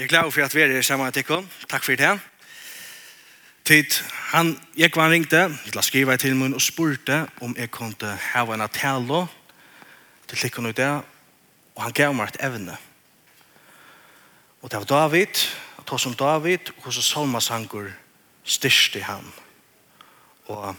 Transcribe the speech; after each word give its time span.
Jeg 0.00 0.06
er 0.06 0.08
glad 0.08 0.30
for 0.30 0.40
at 0.40 0.54
vi 0.54 0.60
er 0.60 0.66
her 0.66 0.82
sammen 0.82 1.04
med 1.04 1.12
Tikkon. 1.12 1.50
Takk 1.68 1.84
for 1.84 1.92
det. 1.92 2.20
Tid, 3.64 3.84
han, 4.32 4.60
jeg 4.76 4.90
var 4.94 5.10
ringte, 5.10 5.36
jeg 5.36 5.74
la 5.76 5.82
skrive 5.84 6.14
til 6.16 6.36
min 6.36 6.54
og 6.56 6.62
spurte 6.64 7.26
om 7.44 7.52
jeg 7.58 7.68
kunne 7.70 8.14
ha 8.32 8.44
en 8.48 8.60
atelo 8.64 9.26
til 10.28 10.38
Tikkon 10.38 10.70
og 10.70 10.76
det, 10.76 10.88
og 11.74 11.82
han 11.82 11.92
gav 11.92 12.14
meg 12.16 12.32
et 12.32 12.38
evne. 12.46 12.76
Og 14.62 14.70
det 14.70 14.78
var 14.78 14.84
David, 14.84 15.42
og 15.76 15.84
tog 15.86 16.00
som 16.00 16.14
David, 16.14 16.72
og 16.84 16.92
så 16.92 17.02
salmasangur 17.02 17.90
styrste 18.44 19.02
han. 19.02 19.26
Og 20.46 20.76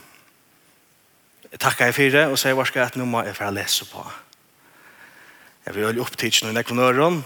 jeg 1.52 1.60
takka 1.60 1.92
jeg 1.92 1.96
for 1.96 2.18
det, 2.18 2.26
og 2.26 2.42
sier 2.42 2.58
hva 2.58 2.66
skal 2.66 2.80
jeg 2.82 2.96
at 2.96 2.98
nå 2.98 3.06
må 3.06 3.22
jeg 3.22 3.38
få 3.38 3.52
lese 3.54 3.86
på. 3.86 4.02
Jeg 5.66 5.76
vil 5.76 5.94
jo 5.94 6.08
opptidsne 6.08 6.50
noen 6.50 6.58
nekvonøren, 6.58 7.22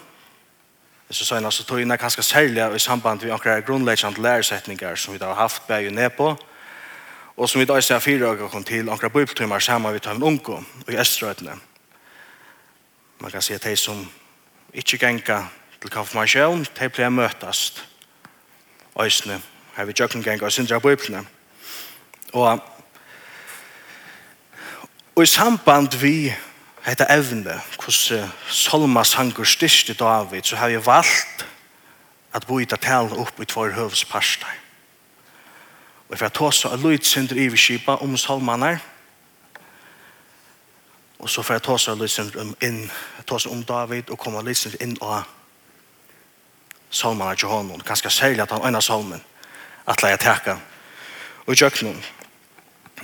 så 1.11 1.25
sa 1.25 1.35
han 1.35 1.45
altså 1.45 1.63
tog 1.63 1.81
innan 1.81 1.97
ganske 1.97 2.23
særlig 2.23 2.75
i 2.75 2.79
samband 2.79 3.21
med 3.21 3.31
akkurat 3.33 3.65
grunnleggjande 3.65 4.21
lærersetninger 4.21 4.95
som 4.95 5.13
vi 5.13 5.17
da 5.17 5.25
har 5.25 5.33
haft 5.33 5.67
bæg 5.67 5.91
ned 5.91 6.09
på 6.09 6.35
og 7.37 7.49
som 7.49 7.59
vi 7.59 7.65
da 7.65 7.81
ser 7.81 7.99
fire 7.99 8.27
og 8.27 8.51
kom 8.51 8.63
til 8.63 8.89
akkurat 8.89 9.13
bibeltimer 9.13 9.59
sammen 9.59 9.93
vi 9.93 9.99
tar 9.99 10.15
en 10.15 10.23
unge 10.23 10.49
og 10.49 10.63
i 10.87 10.97
Østrøytene 10.97 11.59
man 13.19 13.31
kan 13.31 13.41
si 13.41 13.53
at 13.53 13.63
de 13.63 13.75
som 13.75 14.11
ikke 14.73 14.97
genga 14.97 15.43
til 15.81 15.89
konfirmasjon 15.89 16.65
de 16.79 16.89
blir 16.89 17.09
møtast 17.09 17.85
øsne 19.01 19.41
her 19.77 19.85
vi 19.85 19.93
jøkken 19.99 20.23
genga 20.23 20.45
og 20.45 20.51
syndra 20.51 20.79
bibelene 20.79 21.25
og 22.33 22.59
og 25.15 25.23
i 25.23 25.25
samband 25.25 25.97
vi 25.97 26.33
hetta 26.85 27.07
evne, 27.09 27.59
kos 27.77 28.11
salma 28.51 29.03
sangur 29.03 29.45
styrst 29.45 29.89
i 29.89 29.93
David, 29.97 30.43
så 30.43 30.55
har 30.55 30.69
jeg 30.69 30.85
valgt 30.85 31.45
at 32.33 32.47
byta 32.47 32.75
tal 32.75 33.09
upp 33.17 33.39
i 33.41 33.45
tvær 33.45 33.73
høvsparster. 33.73 34.61
Og 36.09 36.17
for 36.17 36.25
at 36.25 36.33
tåsa 36.37 36.69
av 36.69 36.83
lydsynder 36.83 37.39
i 37.41 37.47
skipa 37.57 37.97
om 38.03 38.17
Solmanar, 38.17 38.77
og 41.19 41.29
så 41.29 41.41
for 41.41 41.55
at 41.55 41.63
tåsa 41.63 41.95
av 41.95 42.01
lydsynder 42.03 42.41
om, 42.41 42.55
inn, 42.61 42.91
tåsa 43.25 43.49
om 43.49 43.63
David, 43.63 44.11
og 44.11 44.19
komme 44.19 44.43
lydsynder 44.45 44.83
inn 44.85 44.97
og 45.01 45.23
Solmanar 46.89 47.35
til 47.35 47.49
honom, 47.49 47.81
ganske 47.81 48.09
særlig 48.09 48.43
at 48.43 48.51
han 48.51 48.65
øyna 48.67 48.81
Solmen, 48.81 49.23
at 49.87 50.03
leia 50.03 50.17
teka, 50.17 50.59
og 51.45 51.53
i 51.53 51.57
jøknum. 51.57 51.97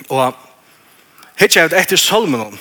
Og 0.10 0.36
hittar 1.40 1.62
jeg 1.62 1.82
etter 1.82 1.98
Solmenon, 1.98 2.60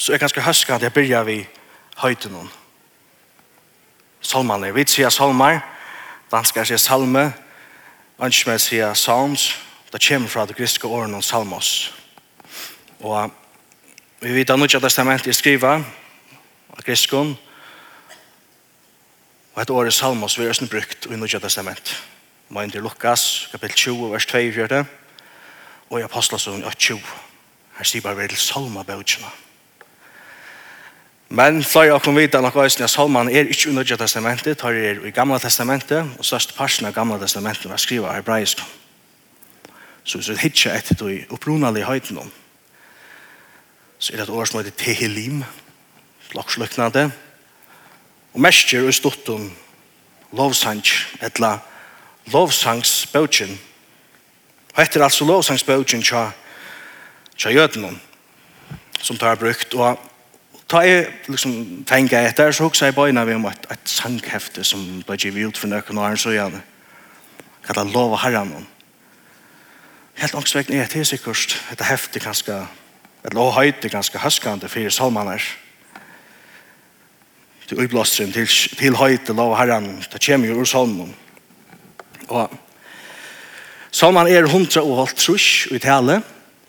så 0.00 0.12
er 0.12 0.18
ganske 0.18 0.40
høska 0.40 0.74
at 0.74 0.82
jeg 0.82 0.92
byrja 0.96 1.20
vi 1.28 1.42
høyte 2.00 2.30
noen. 2.32 2.48
Salmane, 4.24 4.70
vi 4.72 4.84
sier 4.88 5.12
salmar, 5.12 5.58
danskar 6.32 6.64
sier 6.64 6.80
salme, 6.80 7.26
anskjmed 8.20 8.62
sier 8.64 8.94
salms, 8.96 9.50
det 9.92 10.00
kommer 10.06 10.32
fra 10.32 10.46
det 10.46 10.56
griske 10.56 10.88
åren 10.88 11.14
om 11.14 11.22
salmos. 11.22 11.92
Og 13.00 13.28
vi 14.20 14.32
vet 14.38 14.50
at 14.50 14.58
Nudja 14.60 14.80
testamentet 14.80 15.28
er 15.28 15.36
skriva, 15.36 15.74
av 16.70 16.82
griskon, 16.86 17.34
og 19.52 19.62
et 19.62 19.74
år 19.74 19.90
i 19.90 19.92
salmos 19.92 20.38
vi 20.38 20.46
er 20.46 20.54
østen 20.54 20.72
brukt 20.72 21.10
i 21.10 21.20
Nudja 21.20 21.42
testament. 21.44 21.92
Mind 22.48 22.72
til 22.72 22.82
Lukas, 22.82 23.50
kapitel 23.52 23.76
20, 23.76 24.12
vers 24.16 24.26
2, 24.26 24.80
og 25.90 26.00
i 26.00 26.08
Apostlasund 26.08 26.64
8, 26.64 26.76
20. 26.88 27.14
Her 27.76 27.84
sier 27.84 28.02
bare 28.02 28.16
vi 28.16 28.32
til 28.32 28.44
salmabøtjene. 28.48 29.28
Salmabøtjene. 29.28 29.49
Men 31.30 31.62
flere 31.62 31.94
av 31.94 32.00
kan 32.02 32.16
vite 32.18 32.40
nok 32.42 32.56
også 32.58 32.82
at 32.82 32.90
Salman 32.90 33.28
er 33.30 33.46
ikke 33.46 33.68
under 33.70 33.84
Nødja 33.84 33.96
testamentet, 34.00 34.58
tar 34.58 34.74
er 34.74 34.98
i 35.06 35.12
Gamla 35.14 35.38
testamentet, 35.38 36.08
og 36.18 36.26
største 36.26 36.56
parten 36.56 36.88
av 36.88 36.94
Gamla 36.96 37.20
testamentet 37.22 37.70
var 37.70 37.78
skrivet 37.78 38.08
av 38.10 38.16
hebraisk. 38.18 38.64
Så 40.02 40.18
hvis 40.18 40.32
vi 40.32 40.40
hittar 40.42 40.74
etter 40.74 40.98
det 40.98 41.28
opprunalige 41.30 41.86
høyden 41.86 42.18
om, 42.18 42.32
så 43.98 44.12
er 44.12 44.16
det 44.16 44.26
et 44.26 44.34
år 44.34 44.50
som 44.50 44.58
heter 44.58 44.74
Tehilim, 44.74 45.44
slagsløknade, 46.32 47.06
og 48.34 48.40
mestjer 48.42 48.90
og 48.90 48.94
stortum 48.94 49.46
lovsang, 50.34 50.82
etla 51.22 51.60
lovsangsbøtjen. 52.32 53.54
Og 54.74 54.82
etter 54.82 55.06
altså 55.06 55.30
lovsangsbøtjen 55.30 56.02
tja, 56.02 56.30
tja 57.38 57.54
jødenom, 57.54 58.00
som 58.98 59.18
tar 59.18 59.38
brukt, 59.38 59.74
og 59.78 60.09
ta 60.70 60.82
jeg 60.86 61.06
liksom 61.26 61.82
tenker 61.88 62.28
etter, 62.28 62.52
så 62.54 62.68
husker 62.68 62.90
jeg 62.90 62.96
bøyna 62.96 63.24
vi 63.26 63.34
om 63.34 63.46
et, 63.50 63.64
et 63.74 63.90
sanghefte 63.90 64.62
som 64.66 65.02
ble 65.06 65.16
givet 65.18 65.50
ut 65.50 65.58
for 65.58 65.70
noen 65.70 65.98
år, 65.98 66.18
så 66.20 66.34
gjerne. 66.34 66.62
Kalla 67.66 67.84
lov 67.90 68.14
og 68.14 68.22
herren 68.22 68.54
om. 68.60 68.68
Helt 70.20 70.36
ångsvekten 70.36 70.78
er 70.78 70.90
til 70.90 71.06
sikkert 71.08 71.56
et 71.72 71.82
hefte 71.88 72.22
ganske, 72.22 72.54
et 73.24 73.34
lov 73.34 73.50
lovhøyde 73.50 73.90
ganske 73.90 74.22
høskende 74.22 74.70
for 74.70 74.94
salmaner. 74.94 75.42
Til 77.66 77.82
uiblåstren, 77.82 78.32
til, 78.34 78.46
til 78.78 78.98
høyde 78.98 79.34
love 79.34 79.58
herren, 79.58 79.92
det 80.12 80.22
kommer 80.22 80.50
jo 80.50 80.60
ur 80.62 80.68
salmen. 80.68 81.14
Og 82.28 82.50
salman 83.90 84.30
er 84.30 84.46
hundra 84.50 84.82
og 84.86 85.02
holdt 85.02 85.18
trus 85.18 85.66
i 85.70 85.78
tale, 85.82 86.20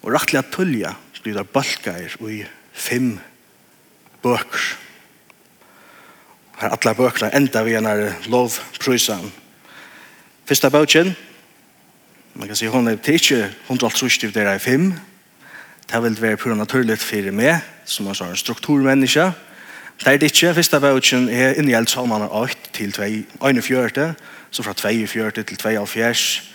og 0.01 0.13
rettelig 0.13 0.41
at 0.41 0.53
tullja 0.53 0.95
blir 1.21 1.35
det 1.37 1.51
balkar 1.53 2.01
i 2.01 2.39
fem 2.73 3.11
høyde 3.13 3.30
bøker. 4.21 4.77
Her 6.61 6.69
alle 6.69 6.95
bøkene 6.95 7.35
enda 7.35 7.63
vi 7.63 7.75
en 7.75 7.87
lovprysen. 8.29 9.31
Første 10.45 10.69
bøkken, 10.69 11.15
man 12.33 12.47
kan 12.47 12.55
si 12.55 12.67
hun 12.67 12.87
er 12.87 12.95
til 12.95 13.13
ikke 13.13 13.49
150 13.67 14.17
til 14.17 14.33
der 14.33 14.49
er 14.49 14.57
fem. 14.57 14.93
Det 15.91 16.03
vil 16.03 16.21
være 16.21 16.37
pura 16.37 16.55
naturlig 16.55 16.99
for 16.99 17.31
meg, 17.31 17.61
som 17.85 18.07
er 18.07 18.21
en 18.23 18.35
strukturmenneske. 18.35 19.31
Det 19.99 20.07
er 20.07 20.17
det 20.17 20.31
ikke. 20.31 20.53
Første 20.53 20.79
bøkken 20.79 21.29
er 21.29 21.53
inngjeld 21.53 21.87
salmene 21.87 22.29
8 22.31 22.55
til 22.73 22.93
41, 23.41 24.13
så 24.51 24.63
fra 24.63 24.73
42 24.73 25.31
til 25.31 25.57
72, 25.57 26.51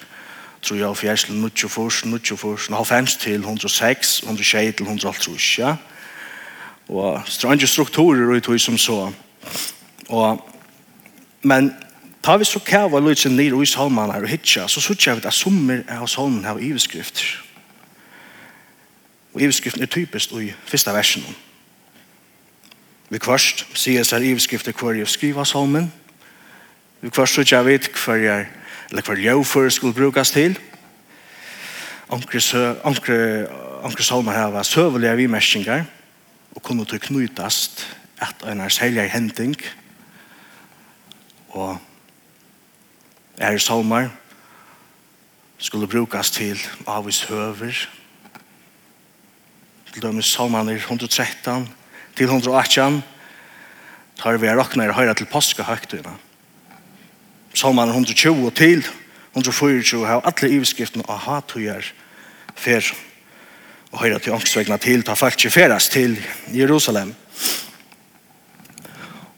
73 0.62 1.24
til 1.24 1.36
94, 1.68 1.68
94, 1.68 2.62
95 2.68 3.16
til 3.16 3.34
106, 3.34 4.18
106 4.22 4.76
til 4.76 4.84
106, 4.84 5.58
ja 5.58 5.74
og 6.88 7.22
strange 7.26 7.66
strukturer 7.66 8.36
ut 8.36 8.60
som 8.60 8.78
så. 8.78 9.12
Og, 10.08 10.50
men 11.42 11.72
ta 12.22 12.36
vi 12.36 12.44
så 12.44 12.58
kava 12.58 13.00
lutsen 13.00 13.36
nir 13.36 13.54
i 13.62 13.66
salman 13.66 14.10
her 14.10 14.22
og 14.22 14.28
hitja, 14.28 14.68
så 14.68 14.80
sutja 14.80 15.14
vi 15.14 15.26
at 15.26 15.34
summer 15.34 15.82
av 15.88 16.06
salmen 16.06 16.44
her 16.44 16.58
og 16.58 16.62
iveskrifter. 16.62 17.42
Og 19.34 19.42
iveskriften 19.42 19.82
er 19.82 19.86
typisk 19.86 20.32
i 20.32 20.52
fyrsta 20.66 20.94
versen. 20.96 21.26
Vi 23.10 23.18
kvarst 23.18 23.66
sier 23.78 24.06
seg 24.06 24.24
iveskrifter 24.26 24.74
hver 24.74 24.96
jeg 24.98 25.08
skriva 25.08 25.44
salmen. 25.44 25.90
Vi 27.02 27.10
kvarst 27.10 27.38
sutja 27.38 27.62
vi 27.62 27.78
hver 27.78 28.22
jeg 28.22 28.48
eller 28.90 29.02
hver 29.02 29.18
jeg 29.18 29.46
for 29.46 29.68
skulle 29.68 29.94
brukas 29.94 30.30
til. 30.30 30.58
Ankre, 32.10 32.40
ankre, 32.86 33.46
ankre 33.84 34.04
salmer 34.04 34.32
her 34.32 34.50
var 34.54 34.62
søvelige 34.62 35.16
vimerskinger 35.16 35.84
og 36.56 36.62
kunne 36.62 36.84
til 36.88 37.00
knytast 37.00 37.84
at 38.18 38.44
en 38.48 38.60
er 38.60 38.72
særlig 38.72 39.10
hending 39.12 39.56
og 41.52 41.78
er 43.36 43.58
salmer 43.58 44.08
skulle 45.58 45.88
brukast 45.88 46.34
til 46.34 46.60
avvis 46.86 47.22
høver 47.28 47.86
til 49.92 50.02
dømes 50.02 50.26
salmerne 50.32 50.72
113 50.72 51.68
til 52.16 52.24
118 52.24 53.02
tar 54.16 54.36
vi 54.36 54.48
rakna 54.48 54.84
er 54.84 54.96
høyre 54.96 55.14
til 55.14 55.28
påskehøgtøyna 55.28 56.16
salmerne 57.54 57.92
120 57.92 58.50
til 58.50 58.86
124 59.36 60.06
har 60.06 60.24
alle 60.24 60.54
iveskriftene 60.56 61.04
av 61.08 61.20
hatøyer 61.28 61.92
fer 62.56 62.94
og 63.92 64.00
høyre 64.02 64.18
til 64.20 64.34
ångsvegna 64.36 64.78
til, 64.82 65.04
ta 65.04 65.14
folk 65.14 65.38
ikke 65.38 65.54
ferast 65.54 65.92
til 65.92 66.16
Jerusalem. 66.54 67.14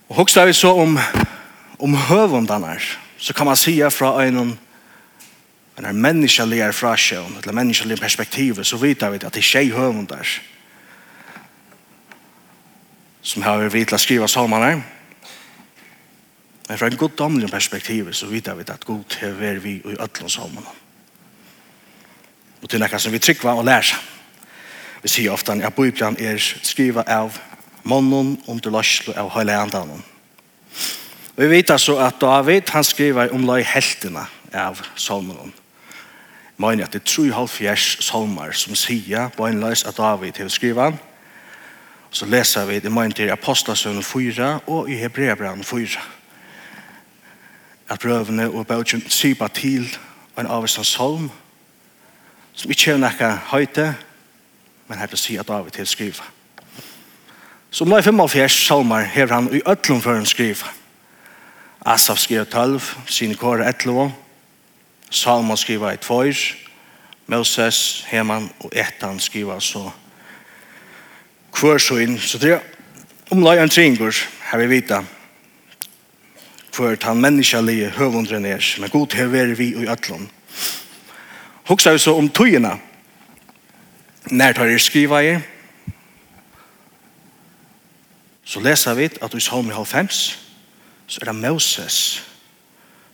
Og 0.08 0.16
hoksa 0.22 0.46
vi 0.48 0.56
så 0.56 0.72
om, 0.74 0.98
om 1.78 1.98
høvundanar, 2.08 2.82
så 3.18 3.34
kan 3.34 3.46
man 3.46 3.56
sija 3.56 3.90
fra 3.92 4.16
en 4.24 4.58
en 5.78 5.94
menneskelig 5.94 6.58
er 6.58 6.72
fra 6.74 6.96
sjøen, 6.98 7.36
eller 7.38 7.54
menneskelig 7.54 8.00
perspektiv, 8.00 8.64
så 8.64 8.76
vet 8.76 8.98
vi 8.98 9.18
at 9.20 9.22
det 9.22 9.38
er 9.38 9.46
tjej 9.46 9.68
høvundar 9.70 10.26
som 13.28 13.42
har 13.42 13.60
vi 13.68 13.84
til 13.84 13.96
å 13.96 14.00
skrive 14.00 14.28
salmene. 14.30 14.78
Men 16.68 16.78
fra 16.78 16.88
en 16.88 17.00
god 17.00 17.16
damlig 17.18 17.50
perspektiv 17.52 18.12
så 18.16 18.28
vet 18.30 18.48
vi 18.56 18.64
at 18.64 18.86
god 18.88 19.16
er 19.22 19.60
vi 19.60 19.74
i 19.78 19.96
ødlån 19.96 20.32
salmene. 20.32 20.76
Og 22.62 22.70
til 22.70 22.80
nekka 22.80 22.98
som 22.98 23.12
vi 23.12 23.20
trykker 23.22 23.52
og 23.52 23.66
lærer 23.68 23.90
seg. 23.90 24.17
Vi 25.02 25.08
sier 25.08 25.32
ofte 25.32 25.52
at 25.52 25.74
Bibelen 25.74 26.16
er 26.18 26.38
skriva 26.38 27.04
av 27.06 27.38
månen 27.82 28.36
under 28.48 28.70
løslo 28.70 29.14
av 29.16 29.30
hele 29.36 29.56
andanen. 29.56 30.02
Vi 31.38 31.46
vet 31.46 31.70
altså 31.70 31.98
at 32.02 32.18
David 32.20 32.70
han 32.74 32.84
skriver 32.84 33.30
om 33.32 33.46
løy 33.46 33.62
heltene 33.62 34.26
av 34.54 34.80
salmen. 34.96 35.52
Mener 36.58 36.84
at 36.84 36.92
det 36.92 37.04
er 37.04 37.30
3,5 37.30 38.02
salmer 38.02 38.52
som 38.52 38.74
sier 38.74 39.30
på 39.36 39.46
en 39.46 39.60
løs 39.62 39.84
at 39.86 39.96
David 39.96 40.40
har 40.42 40.50
skrivet. 40.50 40.98
Så 42.10 42.26
leser 42.26 42.66
vi 42.66 42.80
det 42.80 42.92
mener 42.92 43.14
til 43.14 43.30
Apostasønnen 43.30 44.02
4 44.02 44.60
og 44.66 44.90
i 44.90 44.96
Hebreabran 44.98 45.64
4. 45.64 46.00
At 47.88 48.00
brøvene 48.00 48.50
og 48.50 48.66
bøtjen 48.66 49.04
syper 49.08 49.48
til 49.48 49.86
en 50.38 50.46
avvisende 50.46 50.86
salm 50.86 51.30
som 52.58 52.70
ikke 52.70 52.96
er 52.96 52.98
noe 52.98 53.30
høyte, 53.52 53.92
men 54.88 54.98
her 54.98 55.06
til 55.06 55.18
si 55.18 55.36
at 55.36 55.48
David 55.48 55.70
til 55.70 55.86
skriva. 55.86 56.24
Som 57.70 57.92
i 57.92 58.02
45 58.02 58.48
salmer 58.48 59.00
hever 59.00 59.34
han 59.34 59.54
i 59.54 59.60
øtlom 59.70 60.00
før 60.02 60.14
han 60.14 60.26
skriver. 60.26 60.72
Asaf 61.86 62.18
skriver 62.18 62.44
12, 62.44 62.80
Sinikora 63.06 63.68
11, 63.68 64.12
Salma 65.10 65.56
skriver 65.56 65.92
i 65.92 65.96
2, 65.96 66.22
Moses, 67.26 68.04
Heman 68.08 68.50
og 68.60 68.72
Etan 68.72 69.20
skriver 69.20 69.58
så 69.58 69.90
hver 71.60 71.78
så 71.78 71.96
inn. 71.96 72.18
Så 72.18 72.38
det 72.38 72.52
er 72.52 72.60
omlag 73.30 73.62
en 73.62 73.70
tringur, 73.70 74.14
her 74.50 74.58
vi 74.58 74.66
vita, 74.66 75.02
hver 76.76 76.96
han 77.02 77.20
menneskelige 77.20 77.90
høvundren 77.90 78.44
er, 78.46 78.64
men 78.80 78.90
god 78.90 79.16
hever 79.16 79.54
vi 79.54 79.72
i 79.74 79.88
ötlum. 79.88 80.28
Hoksa 81.68 81.92
vi 81.92 81.98
så 81.98 82.14
om 82.16 82.28
tøyene, 82.28 82.78
När 84.30 84.52
tar 84.52 84.66
er 84.66 84.78
skriva 84.78 85.22
er? 85.22 85.40
Så 88.44 88.60
leser 88.60 88.94
vi 88.94 89.08
at 89.22 89.34
i 89.34 89.40
Salmi 89.40 89.72
5 89.84 90.08
så 91.06 91.18
er 91.20 91.24
det 91.24 91.34
Moses 91.34 92.24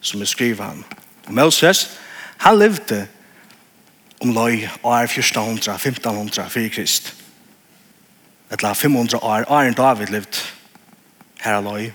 som 0.01 0.21
er 0.21 0.25
skriva 0.25 0.65
han. 0.65 0.85
Moses, 1.29 1.99
han 2.37 2.59
levde 2.59 3.07
om 4.21 4.33
løy 4.33 4.69
år 4.83 5.05
1400, 5.05 5.75
1500 5.75 6.51
fyrir 6.51 6.69
krist. 6.69 7.15
Etla 8.51 8.73
500 8.73 9.19
år, 9.23 9.45
år 9.49 9.61
en 9.61 9.75
David 9.75 10.07
levde 10.07 10.39
her 11.41 11.61
løy. 11.61 11.91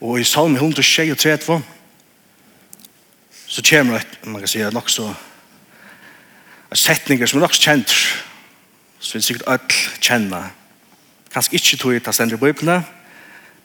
Og 0.00 0.20
i 0.20 0.24
Salmi 0.24 0.56
136 0.56 1.62
så 3.46 3.62
kommer 3.70 3.98
det, 3.98 4.06
man 4.24 4.40
kan 4.40 4.48
si, 4.48 4.58
nok 4.58 4.90
så 4.90 5.14
setninger 6.76 7.26
som 7.26 7.38
er 7.38 7.46
nok 7.46 7.56
kjent, 7.56 7.92
som 8.98 9.18
vi 9.18 9.24
sikkert 9.24 9.48
alle 9.48 9.80
kjenner. 10.00 10.52
Kanskje 11.32 11.58
ikke 11.58 11.76
tog 11.76 11.94
i 11.94 12.00
ta 12.00 12.12
stender 12.12 12.36
i 12.36 12.40
Bibelen, 12.40 12.84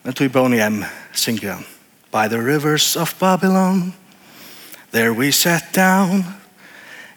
men 0.03 0.13
tog 0.13 0.25
i 0.25 0.33
bøn 0.33 0.57
hjem, 0.57 0.83
synger 1.13 1.53
han. 1.53 1.65
By 2.11 2.27
the 2.27 2.41
rivers 2.41 2.95
of 2.95 3.15
Babylon, 3.19 3.93
there 4.91 5.13
we 5.13 5.31
sat 5.31 5.73
down. 5.75 6.25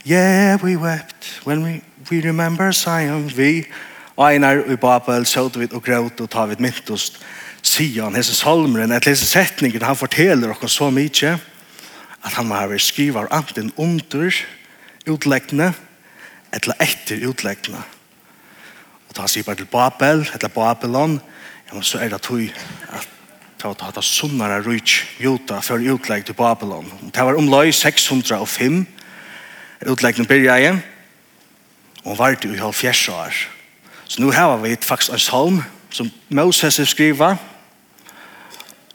Yeah, 0.07 0.59
we 0.63 0.77
wept 0.77 1.41
when 1.45 1.65
we, 1.65 1.83
we 2.11 2.21
remember 2.21 2.73
Zion. 2.73 3.31
Vi 3.37 3.65
einar 4.19 4.63
i 4.71 4.77
Babel, 4.77 5.27
søt 5.27 5.59
vi 5.59 5.69
og 5.73 5.83
gråt 5.83 6.21
og 6.21 6.31
tar 6.31 6.47
vi 6.47 6.59
myntost. 6.59 7.19
Sion, 7.63 8.15
hese 8.15 8.35
salmeren, 8.37 8.93
et 8.93 9.07
lese 9.07 9.27
setninger, 9.27 9.85
han 9.85 9.97
forteller 9.97 10.53
oss 10.53 10.77
så 10.77 10.91
mykje, 10.93 11.39
at 12.25 12.33
han 12.37 12.49
var 12.49 12.77
skriver 12.79 13.27
anten 13.33 13.73
under 13.77 14.31
utleggene, 15.09 15.73
eller 16.55 16.75
etter 16.81 17.27
utleggene. 17.29 17.83
Og 19.09 19.17
da 19.17 19.27
sier 19.31 19.47
bare 19.47 19.63
til 19.63 19.71
Babel, 19.71 20.25
eller 20.35 20.49
Babylon, 20.49 21.19
ja, 21.69 21.75
men 21.75 21.83
så 21.83 21.99
er 21.99 22.09
det 22.09 22.23
tog 22.23 22.43
at 22.95 23.09
ta 23.59 23.73
ta 23.73 23.91
ta 23.91 24.03
sunnare 24.03 24.63
rich 24.63 25.05
juta 25.21 25.61
för 25.61 25.79
utlägg 25.79 26.25
til 26.25 26.35
Babylon. 26.35 26.93
Det 27.15 27.25
var 27.25 27.35
omlai 27.35 27.73
605 27.73 28.87
utläggning 29.81 30.29
började 30.29 30.61
igen. 30.61 30.83
Og 32.05 32.19
var 32.19 32.35
det 32.35 32.45
i 32.45 32.57
halv 32.57 32.75
år. 33.09 33.33
Så 34.05 34.21
nu 34.23 34.31
har 34.31 34.57
vi 34.57 34.77
faktisk 34.77 34.89
faktiskt 34.89 35.11
en 35.11 35.19
psalm 35.19 35.63
som 35.91 36.11
Moses 36.29 36.89
skriver 36.89 37.37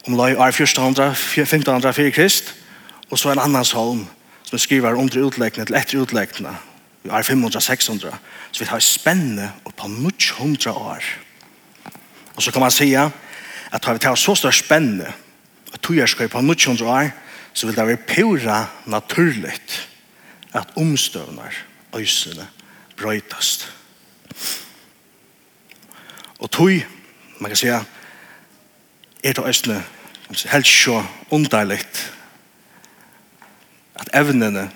omlai 0.08 0.32
1500 0.32 1.94
fyrir 1.94 2.12
Krist 2.12 2.56
og 3.12 3.20
så 3.20 3.32
en 3.32 3.40
annan 3.40 3.64
psalm 3.64 4.08
som 4.44 4.60
skriver 4.60 4.94
under 4.94 5.28
utläggningen 5.28 5.66
til 5.66 5.76
etter 5.76 6.02
utläggningen 6.02 6.56
Vi 7.04 7.10
er 7.10 7.22
500-600. 7.22 8.16
Så 8.51 8.60
vi 8.60 8.66
har 8.66 8.80
spennende 8.80 9.51
og 9.66 9.75
på 9.75 9.88
900 9.88 10.72
år. 10.72 11.04
Og 12.36 12.44
så 12.44 12.51
kan 12.51 12.62
man 12.62 12.72
si 12.72 12.94
at 12.94 13.86
har 13.86 13.94
vi 13.94 14.00
tar 14.00 14.16
så 14.16 14.36
større 14.36 14.54
spennende 14.54 15.13
og 15.74 15.81
tog 15.81 15.96
jeg 15.96 16.10
skal 16.10 16.30
på 16.30 16.42
900 16.42 16.92
år, 16.92 17.10
så 17.54 17.68
vil 17.68 17.75
det 17.75 17.88
være 17.88 17.98
pura 17.98 18.66
naturligt 18.86 19.90
at 20.54 20.68
omstøvner 20.75 21.51
øysene 21.96 22.48
brøytast. 22.98 23.74
Og 26.40 26.51
tog, 26.51 26.72
man 27.40 27.50
kan 27.50 27.56
si, 27.56 27.68
er 27.68 27.84
det 29.24 29.46
øysene 29.46 29.84
helt 30.51 30.68
så 30.68 31.04
underligt 31.30 32.13
at 33.96 34.10
evnene 34.13 34.72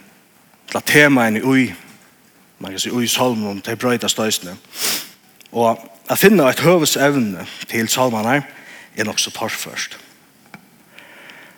til 0.70 0.78
at 0.78 0.84
temaene 0.84 1.44
ui 1.44 1.74
man 2.64 2.72
kan 2.72 2.80
si, 2.80 2.92
ui 2.92 3.08
salmen, 3.08 3.60
de 3.66 3.76
brøyda 3.76 4.08
støysene. 4.08 4.56
Og 5.52 5.82
å 5.84 6.16
finne 6.16 6.46
et 6.48 6.62
høvesevne 6.64 7.44
til 7.68 7.90
salmene 7.92 8.38
er 8.96 9.08
nok 9.08 9.20
så 9.20 9.34
torf 9.36 9.66
først. 9.66 9.98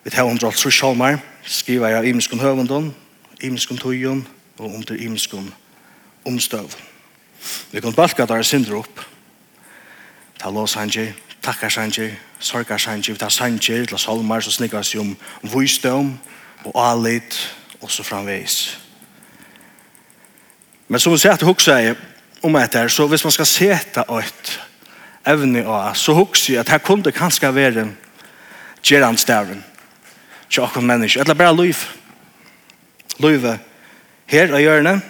Vi 0.04 0.10
tar 0.10 0.26
under 0.26 0.48
alt 0.50 0.74
salmer, 0.74 1.20
skriver 1.46 1.94
jeg 1.94 1.98
av 2.00 2.08
imenskun 2.10 2.42
høvendon, 2.42 2.90
imenskun 3.42 3.78
tøyen 3.78 4.24
og 4.58 4.74
under 4.74 4.98
imenskun 4.98 5.52
omstøv. 6.26 6.74
Vi 7.72 7.82
kan 7.82 7.94
balka 7.94 8.26
der 8.26 8.42
sindre 8.42 8.82
opp. 8.82 9.02
Ta 10.42 10.50
lås 10.50 10.74
hanji, 10.74 11.12
takkar 11.42 11.74
hanji, 11.78 12.10
sorgar 12.40 12.82
hanji, 12.88 13.14
vi 13.14 13.22
tar 13.22 13.30
sanji 13.30 13.86
til 13.86 14.02
salmer 14.02 14.42
som 14.42 14.58
snikker 14.58 14.82
seg 14.82 15.04
om 15.06 15.14
vysdom 15.54 16.16
og 16.66 16.82
alit 16.82 17.38
og 17.82 17.92
så 17.92 18.04
framveis. 18.04 18.85
Men 20.88 21.00
som 21.00 21.14
vi 21.14 21.18
ser 21.18 21.36
til 21.36 21.48
hugsa 21.48 21.80
i 21.82 21.94
om 22.46 22.56
etter, 22.60 22.88
så 22.88 23.08
hvis 23.10 23.24
man 23.26 23.34
skal 23.34 23.50
seta 23.50 24.04
et 24.20 24.52
evne 25.26 25.64
av, 25.66 25.96
så 25.98 26.14
hugsa 26.14 26.54
jeg 26.54 26.62
at 26.62 26.70
her 26.70 26.84
kunne 26.86 27.04
det 27.04 27.16
kanskje 27.18 27.54
være 27.56 27.88
gerandstavren 28.86 29.64
til 30.50 30.62
akkurat 30.62 30.86
mennesker. 30.86 31.22
Eller 31.22 31.34
bare 31.34 31.56
liv. 31.58 31.78
Livet 33.20 33.60
her 34.28 34.54
av 34.54 34.62
hjørne, 34.62 35.02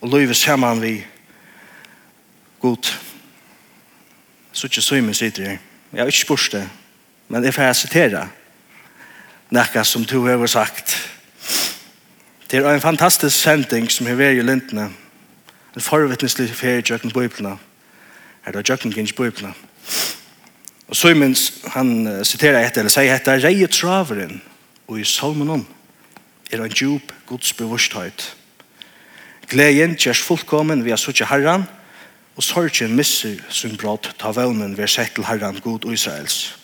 og 0.00 0.12
livet 0.12 0.36
sammen 0.36 0.80
vi 0.82 0.94
god. 2.60 2.92
Så 4.52 4.66
ikke 4.66 4.82
så 4.84 5.00
mye 5.02 5.14
sitter 5.14 5.42
jeg. 5.42 5.58
Jeg 5.92 6.00
har 6.00 6.06
ikke 6.06 6.26
spørst 6.26 6.52
det, 6.52 6.68
men 7.28 7.44
jeg 7.44 7.54
får 7.54 7.72
sitere 7.72 8.28
noe 9.54 9.84
som 9.84 10.04
du 10.04 10.20
har 10.26 10.46
sagt. 10.46 10.96
Det 12.50 12.58
er 12.60 12.74
en 12.74 12.80
fantastisk 12.80 13.36
sending 13.36 13.90
som 13.90 14.06
har 14.06 14.18
vært 14.20 14.38
i 14.38 14.44
lintene. 14.44 14.90
En 15.74 15.82
forvittneslig 15.82 16.50
ferie 16.54 16.82
i 16.82 16.86
Jøkken 16.90 17.12
Bøyblene. 17.12 17.56
Er 18.46 18.52
det 18.52 18.68
Jøkken 18.68 18.92
Gins 18.92 19.12
Bøyblene? 19.12 19.54
Og 20.88 20.96
så 20.96 21.14
minns 21.14 21.52
han 21.72 22.24
siterer 22.24 22.60
etter, 22.66 22.84
eller 22.84 22.92
sier 22.92 23.14
etter, 23.14 23.40
«Reie 23.40 23.66
traveren 23.66 24.42
og 24.86 25.00
i 25.00 25.04
salmenon 25.08 25.64
er 26.52 26.60
en 26.60 26.72
djup 26.72 27.12
godsbevursthet. 27.26 28.36
Gleden 29.48 29.96
gjørs 29.96 30.22
fullkommen 30.22 30.84
ved 30.84 30.94
å 30.96 31.00
suttje 31.00 31.26
herran, 31.28 31.64
og 32.36 32.44
sorgen 32.44 32.96
misser 32.96 33.40
sin 33.48 33.78
brått 33.80 34.10
ta 34.18 34.32
vevnen 34.34 34.76
ved 34.76 34.90
sett 34.90 35.14
til 35.16 35.24
herran 35.24 35.60
god 35.64 35.86
og 35.86 35.96
Israels. 35.96 36.58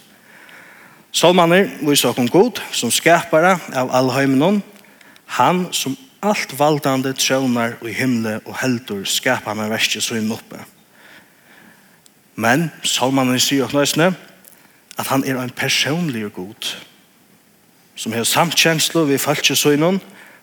Salmaner 1.12 1.70
viser 1.82 2.12
oss 2.12 2.30
god 2.30 2.60
som 2.72 2.92
skapare 2.94 3.56
av 3.74 3.90
allheimenon, 3.94 4.60
Han 5.38 5.68
som 5.72 5.96
allt 6.20 6.52
valdande 6.58 7.12
trøvnar 7.16 7.78
og 7.80 7.88
himle 7.94 8.40
og 8.44 8.56
heldur 8.60 9.04
skapar 9.08 9.56
med 9.56 9.70
verste 9.72 10.02
så 10.04 10.18
inn 10.18 10.32
oppe. 10.34 10.60
Men 12.40 12.68
salmanen 12.84 13.40
sier 13.40 13.68
og 13.68 13.76
nøysene 13.76 14.12
at 15.00 15.08
han 15.08 15.24
er 15.24 15.38
en 15.40 15.52
personlig 15.54 16.26
god 16.36 16.72
som 18.00 18.12
har 18.16 18.24
samtkjenslo 18.24 19.04
ved 19.08 19.20
falske 19.20 19.56
søgnen 19.56 20.00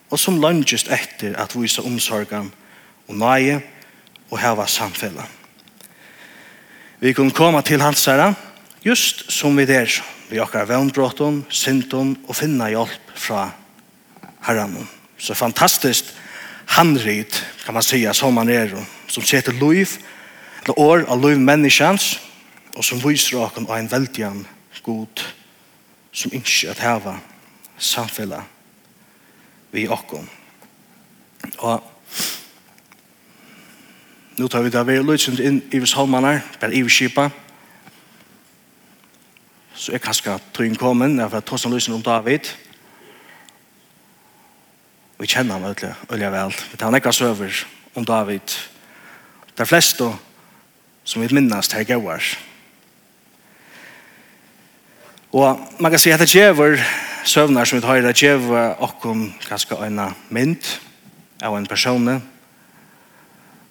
og 0.09 0.19
som 0.19 0.39
langest 0.41 0.91
etter 0.93 1.35
at 1.41 1.55
vise 1.57 1.83
omsorgan 1.83 2.51
og 3.07 3.17
nøye 3.17 3.59
og 4.29 4.39
heva 4.39 4.67
samfella. 4.69 5.25
Vi 6.99 7.13
kunne 7.13 7.35
komme 7.35 7.61
til 7.61 7.81
hans 7.81 8.05
herre 8.05 8.33
just 8.85 9.25
som 9.31 9.57
vi 9.57 9.65
der 9.65 9.89
vi 10.29 10.39
okkar 10.39 10.67
vennbråten, 10.67 11.45
synden 11.49 12.17
og 12.27 12.35
finna 12.35 12.67
hjelp 12.69 13.13
fra 13.15 13.51
herran. 14.47 14.87
Så 15.17 15.35
fantastiskt 15.35 16.13
handrit 16.65 17.43
kan 17.65 17.73
man 17.73 17.83
säga 17.83 18.13
som 18.13 18.37
han 18.37 18.49
är 18.49 18.85
som 19.07 19.23
sätter 19.23 19.51
liv 19.51 19.89
eller 20.63 20.79
år 20.79 21.05
av 21.07 21.29
liv 21.29 21.39
människans 21.39 22.19
og 22.75 22.85
som 22.85 22.99
viser 22.99 23.37
oss 23.37 23.57
av 23.57 23.77
en 23.77 23.87
väldigan 23.87 24.45
god 24.83 25.21
som 26.11 26.33
inte 26.33 26.71
att 26.71 26.79
häva 26.79 27.19
samfälla 27.77 28.43
vi 29.71 29.87
och 29.87 30.13
Og 31.57 31.83
nu 34.35 34.47
tar 34.47 34.61
vi 34.61 34.69
det 34.69 34.83
vi 34.83 35.03
lyser 35.03 35.41
inn 35.41 35.61
i 35.71 35.79
vis 35.79 35.93
holmanar, 35.93 36.41
bare 36.59 36.73
i 36.73 36.83
skipa 36.89 37.29
så 39.77 39.93
er 39.93 40.01
kanskje 40.01 40.39
tøyen 40.53 40.75
kommen, 40.75 41.19
jeg 41.19 41.29
får 41.29 41.41
ta 41.45 41.57
sånn 41.57 41.73
løsning 41.73 41.95
om 41.95 42.03
David, 42.03 42.49
vi 45.17 45.27
kjenner 45.27 45.57
ham 45.57 45.65
veldig, 45.65 45.93
veldig 46.09 46.31
vel. 46.33 46.55
Vi 46.71 46.77
tar 46.77 46.93
nekka 46.93 47.11
søver 47.15 47.63
om 47.97 48.05
David. 48.05 48.53
Det 49.55 49.65
er 49.65 49.69
flest 49.69 50.03
som 51.07 51.23
vi 51.23 51.29
minnes 51.33 51.67
til 51.71 51.87
gauar. 51.89 52.23
Og 55.33 55.65
man 55.79 55.91
kan 55.91 55.99
si 55.99 56.13
at 56.13 56.21
det 56.21 56.29
gjør 56.31 56.77
søvnar 57.27 57.65
som 57.65 57.79
vi 57.79 57.85
tar 57.85 57.99
i 57.99 58.05
det 58.05 58.15
gjør 58.15 58.77
okkom 58.79 59.33
ganske 59.49 59.75
øyne 59.75 60.11
mynd 60.29 60.69
av 61.43 61.57
en 61.57 61.67
person 61.67 62.21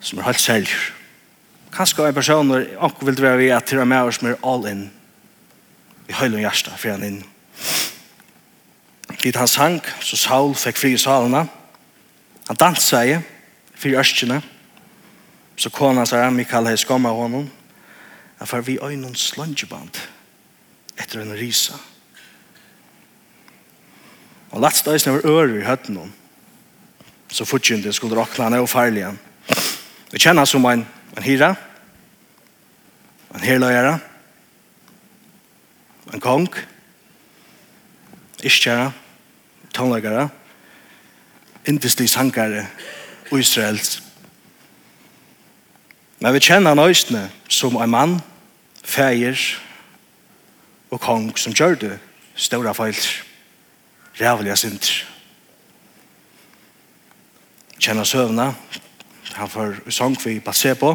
som 0.01 0.19
er 0.19 0.29
helt 0.29 0.41
selv. 0.41 0.69
Kanskje 1.73 2.09
en 2.09 2.15
person 2.15 2.53
okkom 2.53 3.09
vil 3.09 3.23
være 3.23 3.39
vi 3.39 3.49
at 3.55 3.71
det 3.71 3.81
er 3.81 3.89
med 3.89 4.03
oss 4.09 4.21
som 4.21 4.29
er 4.29 4.43
all 4.43 4.67
in 4.67 4.87
i 6.09 6.13
høylen 6.13 6.43
hjersta 6.43 6.77
for 6.77 6.93
han 6.93 7.07
inn 7.07 7.25
vid 9.23 9.37
han 9.37 9.49
sang, 9.49 9.81
så 10.01 10.17
Saul 10.17 10.55
fikk 10.55 10.79
fri 10.81 10.93
i 10.95 11.01
salene. 11.01 11.47
Han 12.49 12.59
dansa 12.61 13.03
i, 13.07 13.17
fyr 13.75 13.99
ørskene. 14.01 14.41
Så 15.57 15.71
kona 15.73 16.05
sa, 16.07 16.29
Mikael 16.31 16.69
hei 16.69 16.77
skamma 16.77 17.13
honom. 17.17 17.49
Han 18.39 18.49
får 18.49 18.65
vi 18.67 18.79
øynene 18.83 19.17
slungeband 19.17 19.97
etter 21.01 21.23
en 21.23 21.37
risa. 21.37 21.79
Og 24.53 24.61
lett 24.63 24.79
støys 24.79 25.07
når 25.07 25.19
var 25.19 25.31
ører 25.31 25.59
i 25.61 25.67
høtten 25.67 25.99
om, 26.05 26.13
Så 27.29 27.45
fortjente 27.45 27.93
skulle 27.93 28.15
råkna 28.17 28.45
han 28.45 28.55
og 28.55 28.69
farlig 28.71 29.03
han. 29.05 29.19
Vi 30.13 30.19
kjenner 30.19 30.45
som 30.45 30.65
en, 30.65 30.87
en 31.17 31.23
hyra, 31.23 31.49
en 33.35 33.43
herløyere, 33.43 33.99
en 36.15 36.23
kong, 36.23 36.47
iskjæra, 38.47 38.93
tonlagare, 39.77 40.29
indiske 41.69 42.09
sangare 42.09 42.67
israels. 43.33 44.03
Men 46.21 46.35
vi 46.35 46.41
kjenner 46.41 46.75
han 46.75 46.89
øyne 46.89 47.31
som 47.49 47.77
en 47.77 47.91
mann, 47.91 48.21
feir 48.85 49.37
og 50.91 51.01
kong 51.01 51.39
som 51.39 51.53
gjør 51.53 51.75
det 51.75 51.99
ståra 52.37 52.73
feil, 52.73 52.97
rævliga 54.21 54.57
synder. 54.57 55.05
Kjenner 57.79 58.05
søvna, 58.05 58.55
han 59.35 59.49
får 59.49 59.91
sång 59.91 60.17
vi 60.25 60.41
passe 60.41 60.75
på, 60.75 60.95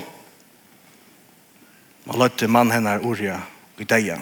og 2.05 2.17
løtte 2.17 2.47
mann 2.47 2.71
henne 2.71 2.97
orja 3.05 3.37
i 3.77 3.85
deia. 3.85 4.17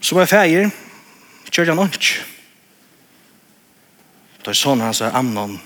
Som 0.00 0.20
er 0.20 0.30
feir, 0.30 0.70
gjør 1.54 1.74
han 1.74 1.86
ikke. 1.86 2.24
Da 4.44 4.52
er 4.52 4.58
sånn 4.58 4.82
hans 4.84 5.00
er 5.00 5.14
Amnon, 5.16 5.56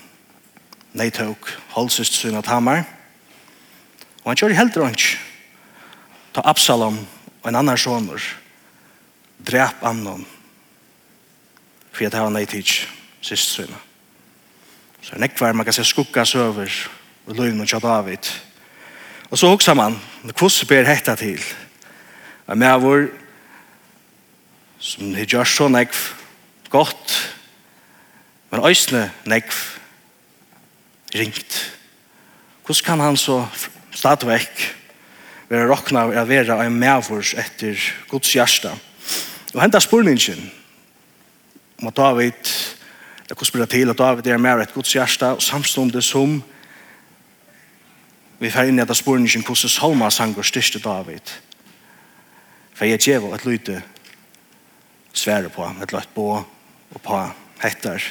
nei 0.95 1.09
tåk, 1.14 1.50
holdsøst 1.75 2.21
synet 2.21 2.47
hammer, 2.47 2.85
og 4.23 4.30
han 4.30 4.38
gjør 4.38 4.57
heller 4.59 4.92
ikke. 4.92 5.16
Ta 6.37 6.45
Absalom 6.47 7.00
og 7.40 7.49
en 7.49 7.59
annan 7.59 7.80
sånner, 7.80 8.23
drep 9.42 9.83
Amnon, 9.88 10.26
for 11.90 12.04
jeg 12.04 12.14
tar 12.14 12.28
han 12.28 12.37
nei 12.37 12.45
tids, 12.47 12.85
sist 13.25 13.57
synet. 13.57 13.88
Så 15.02 15.16
er 15.16 15.23
nekvar 15.23 15.57
man 15.57 15.64
kan 15.64 15.75
se 15.75 15.87
skukka 15.87 16.26
søver, 16.28 16.71
og 17.26 17.37
løgn 17.37 17.61
og 17.61 17.83
David. 17.83 18.28
Og 19.30 19.38
så 19.38 19.49
hoksa 19.49 19.75
man, 19.75 19.99
hvordan 20.23 20.68
ber 20.68 20.88
hetta 20.88 21.14
til? 21.16 21.42
Og 22.47 22.59
med 22.59 22.80
vår 22.80 23.09
som 24.78 25.14
har 25.14 25.26
gjort 25.26 25.49
så 25.50 25.68
nekv 25.68 25.97
godt, 26.70 27.14
men 28.50 28.64
øysene 28.66 29.11
nekv 29.26 29.54
ringt. 31.14 31.78
Hvordan 32.66 32.85
kan 32.85 33.00
han 33.00 33.16
så 33.16 33.47
stadigvæk 33.90 34.76
være 35.49 35.68
råkna 35.70 36.04
av 36.04 36.12
å 36.12 36.26
være 36.28 36.58
en 36.66 36.78
medvurs 36.78 37.35
etter 37.35 37.80
Guds 38.11 38.32
hjerte? 38.32 38.75
Og 39.54 39.62
hentas 39.62 39.88
spurningen 39.88 40.50
om 41.80 41.88
at 41.88 41.97
David, 41.97 42.52
det 43.28 43.37
kunne 43.37 43.49
spørre 43.49 43.66
til 43.66 43.90
at 43.90 43.99
David 43.99 44.26
er 44.26 44.38
med 44.38 44.62
et 44.62 44.75
Guds 44.75 44.92
hjerte, 44.92 45.26
og 45.26 45.42
samstående 45.42 46.02
som 46.02 46.42
vi 48.38 48.50
får 48.50 48.68
inn 48.70 48.78
i 48.78 48.82
etter 48.85 48.94
spurningen 48.94 49.42
hvordan 49.42 49.73
Salma 49.73 50.11
sanger 50.14 50.47
styrste 50.47 50.78
David. 50.78 51.32
For 52.75 52.87
jeg 52.87 53.02
gjør 53.02 53.35
et 53.35 53.47
lyte 53.49 53.82
svære 55.18 55.50
på, 55.52 55.66
et 55.82 55.92
løtt 55.92 56.14
på 56.14 56.26
og 56.38 57.00
på 57.02 57.20
hettar. 57.62 58.02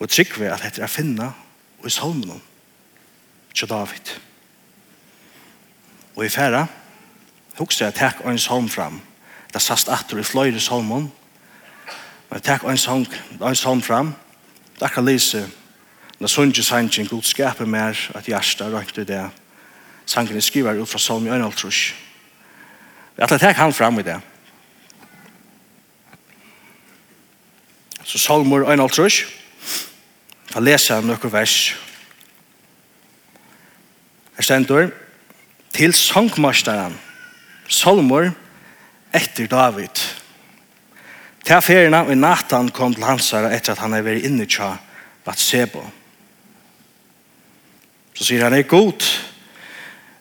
Og 0.00 0.08
trygg 0.08 0.36
vi 0.38 0.48
at 0.48 0.62
hettar 0.64 0.86
er 0.86 0.92
finna 0.92 1.32
og 1.80 1.86
i 1.86 1.92
salmen 1.92 2.42
til 3.54 3.68
David. 3.68 4.16
Og 6.16 6.24
i 6.24 6.28
færa, 6.28 6.66
hukse 7.58 7.84
jeg 7.84 7.94
takk 7.94 8.20
og 8.24 8.32
en 8.32 8.38
salm 8.38 8.68
fram. 8.68 9.00
Det 9.52 9.62
sast 9.62 9.88
atter 9.88 10.18
i 10.20 10.24
fløyre 10.24 10.60
salmen. 10.60 11.12
og 12.30 12.36
jeg 12.36 12.42
takk 12.42 12.64
og 12.64 12.70
en 12.70 12.78
salm, 12.78 13.06
en 13.40 13.54
salm 13.54 13.82
fram. 13.82 14.14
Det 14.74 14.82
akkurat 14.82 15.04
lise, 15.04 15.50
når 16.18 16.28
sunnkje 16.28 16.62
sannsyn 16.62 17.08
god 17.08 17.22
skaper 17.22 17.66
mer 17.66 17.96
at 18.14 18.24
hjärsta 18.24 18.68
røynt 18.68 18.98
i 18.98 19.04
det. 19.04 19.30
Sangen 20.06 20.36
er 20.36 20.40
skriver 20.40 20.80
ut 20.80 20.88
fra 20.88 20.98
salm 20.98 21.26
i 21.26 21.30
øynaltrush. 21.30 21.94
Jeg 23.18 23.28
takk 23.28 23.56
han 23.56 23.72
fram 23.72 23.98
i 23.98 24.02
det. 24.02 24.20
Så 28.04 28.18
Salmor 28.18 28.64
1,5. 28.64 29.26
Jeg 30.54 30.62
leser 30.62 31.04
noen 31.04 31.32
vers. 31.32 31.56
Her 34.36 34.46
stender 34.46 34.90
til 35.74 35.94
sangmasteren 35.94 36.96
Salmor 37.68 38.32
etter 39.14 39.46
David. 39.46 40.02
Til 41.44 41.62
ferierna 41.62 42.02
og 42.06 42.16
Nathan 42.18 42.70
kom 42.74 42.94
til 42.94 43.06
hansara 43.06 43.52
etter 43.54 43.76
at 43.76 43.82
han 43.84 43.94
er 43.94 44.04
vært 44.06 44.26
inne 44.26 44.46
til 44.50 44.78
Batsebo. 45.24 45.84
Så 48.14 48.26
sier 48.26 48.44
han 48.44 48.56
er 48.58 48.68
god 48.68 49.06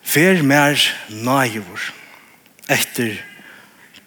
Fer 0.09 0.39
mer 0.41 0.79
nægjur 1.13 1.83
etter 2.65 3.19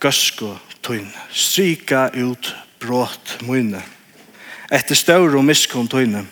gøsko 0.02 0.48
tøyn. 0.82 1.06
Stryka 1.30 2.08
ut 2.16 2.48
brått 2.82 3.38
mine. 3.46 3.82
Etter 4.72 4.98
større 4.98 5.38
og 5.38 5.46
miskunn 5.46 5.90
tøyne. 5.90 6.24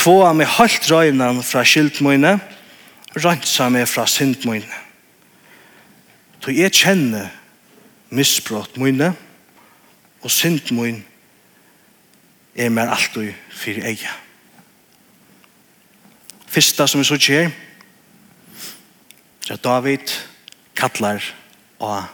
Tvåa 0.00 0.32
meg 0.34 0.50
halvt 0.56 0.90
røynan 0.90 1.42
fra 1.46 1.62
skilt 1.66 2.00
mine, 2.04 2.36
rensa 3.14 3.68
meg 3.70 3.86
fra 3.88 4.06
synd 4.10 4.46
mine. 4.48 4.82
Så 6.42 6.52
jeg 6.52 6.74
kjenner 6.76 7.30
misbrott 8.12 8.76
mine, 8.76 9.14
og 10.24 10.32
synd 10.32 10.72
min 10.76 11.02
er 12.54 12.72
mer 12.72 12.90
alltid 12.92 13.32
fyrir 13.50 13.86
eia. 13.88 14.12
Fyrsta 16.54 16.86
som 16.86 17.00
vi 17.00 17.08
så 17.08 17.18
kjer, 17.18 17.48
så 19.44 19.56
David 19.60 20.12
kallar 20.76 21.24
og 21.82 22.04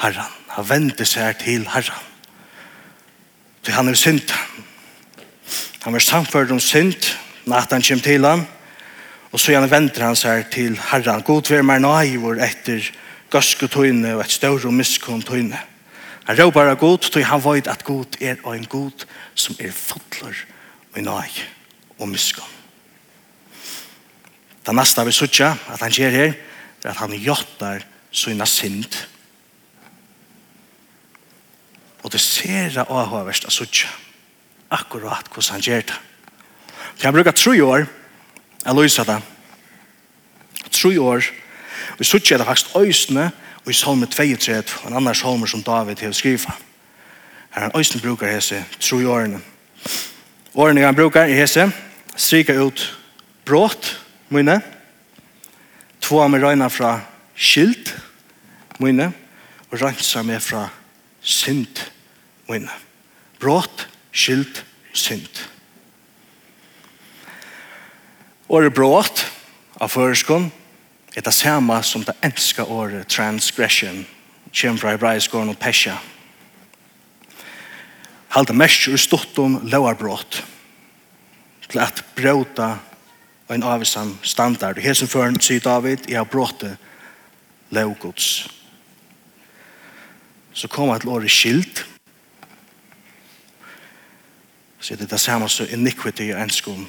herran. 0.00 0.36
Han 0.54 0.68
vender 0.68 1.08
seg 1.08 1.40
til 1.42 1.66
herran. 1.68 2.13
Så 3.64 3.72
han 3.72 3.88
er 3.88 3.96
synd. 3.96 4.32
Han 5.84 5.94
er 5.94 6.04
samført 6.04 6.50
om 6.52 6.60
synd, 6.60 7.14
natt 7.48 7.72
han 7.72 7.84
kommer 7.84 8.04
til 8.04 8.24
han, 8.24 8.42
og 9.32 9.40
så 9.40 9.54
gjerne 9.54 9.70
venter 9.72 10.04
han 10.04 10.16
seg 10.16 10.50
til 10.52 10.76
herran. 10.90 11.24
God 11.24 11.48
vil 11.48 11.64
meg 11.64 11.80
naivor 11.80 12.40
etter 12.44 12.84
gøske 13.32 13.68
tøyne 13.72 14.14
og 14.14 14.24
et 14.24 14.36
større 14.36 14.72
miskunn 14.72 15.24
tøyne. 15.24 15.60
Han 16.24 16.38
råper 16.38 16.70
av 16.72 16.78
god, 16.80 17.08
tog 17.08 17.24
han 17.28 17.42
vet 17.44 17.68
at 17.68 17.84
god 17.84 18.16
er 18.20 18.36
en 18.52 18.68
god 18.68 19.04
som 19.34 19.56
er 19.60 19.72
fotler 19.76 20.44
og 20.94 21.00
naiv 21.04 21.40
og 21.98 22.08
miskunn. 22.08 22.52
Det 24.64 24.72
neste 24.76 25.04
vi 25.04 25.12
sutja 25.12 25.50
at 25.72 25.80
han 25.84 25.92
gjør 25.92 26.16
her, 26.20 26.36
er 26.84 26.92
at 26.92 27.00
han 27.00 27.12
jottar 27.16 27.84
sånne 28.12 28.46
synd 28.48 28.92
Og 32.04 32.12
det 32.12 32.20
ser 32.20 32.68
jeg 32.68 32.84
av 32.84 33.08
høyverst 33.08 33.46
av 33.48 33.54
suttje. 33.54 33.88
Akkurat 34.70 35.28
hvordan 35.32 35.56
han 35.56 35.64
gjør 35.64 35.86
det. 35.88 35.96
Så 36.94 37.06
jeg 37.06 37.12
bruker 37.12 37.32
tre 37.32 37.62
år, 37.64 37.86
jeg 38.64 38.74
løser 38.74 39.04
det. 39.04 39.22
Tre 40.70 41.00
år, 41.00 41.24
Vi 41.98 42.04
suttje 42.04 42.34
er 42.34 42.38
det 42.38 42.46
faktisk 42.46 42.76
øysene, 42.76 43.30
og 43.64 43.70
i 43.70 43.72
salme 43.72 44.06
32, 44.06 44.64
og 44.82 44.90
en 44.90 44.96
annen 44.96 45.14
salmer 45.14 45.46
som 45.46 45.62
David 45.62 45.96
har 45.96 46.12
skrivet. 46.12 46.48
Her 47.50 47.62
han 47.62 47.70
øysene 47.76 48.02
bruker 48.02 48.26
hese 48.26 48.64
tre 48.80 49.06
årene. 49.08 49.40
Årene 50.54 50.80
han 50.80 50.94
bruker 50.94 51.24
i 51.24 51.36
hese, 51.36 51.70
stryker 52.16 52.62
ut 52.62 52.98
brått, 53.46 54.00
mine, 54.28 54.60
två 56.00 56.22
av 56.22 56.30
meg 56.30 56.42
røyna 56.42 56.68
fra 56.68 57.00
skilt, 57.36 57.94
mine, 58.78 59.12
og 59.70 59.80
røynsa 59.80 60.22
meg 60.22 60.42
fra 60.42 60.66
skilt, 60.66 60.83
synd 61.24 61.80
mine. 62.48 62.70
Brått, 63.40 63.88
skyld, 64.12 64.62
synd. 64.92 65.42
Året 68.48 68.74
brått 68.76 69.24
av 69.80 69.90
føreskånd 69.90 70.52
er 71.16 71.24
det 71.24 71.34
samme 71.34 71.80
som 71.82 72.04
det 72.04 72.14
enska 72.22 72.64
året 72.64 73.08
transgression 73.08 74.04
kjem 74.54 74.78
fra 74.78 74.94
hebraiskåren 74.94 75.50
og 75.50 75.58
pesja. 75.58 75.96
Halte 78.34 78.54
mest 78.54 78.88
ur 78.90 78.98
stått 79.00 79.38
om 79.38 79.60
lovarbrått 79.62 80.42
til 81.70 81.80
at 81.82 82.02
bråta 82.14 82.76
en 83.50 83.62
avvisan 83.66 84.14
standard. 84.22 84.78
Hesen 84.82 85.10
føren 85.10 85.40
sier 85.42 85.62
David, 85.62 86.06
jeg 86.08 86.18
har 86.18 86.28
bråttet 86.30 86.76
lovgods 87.74 88.44
så 90.54 90.68
kommer 90.68 90.96
et 90.96 91.06
året 91.06 91.30
skilt. 91.30 91.84
Så 94.80 94.94
det 94.94 95.08
er 95.08 95.14
det 95.16 95.20
samme 95.20 95.48
som 95.48 95.66
iniquity 95.70 96.30
og 96.32 96.42
enskån. 96.44 96.84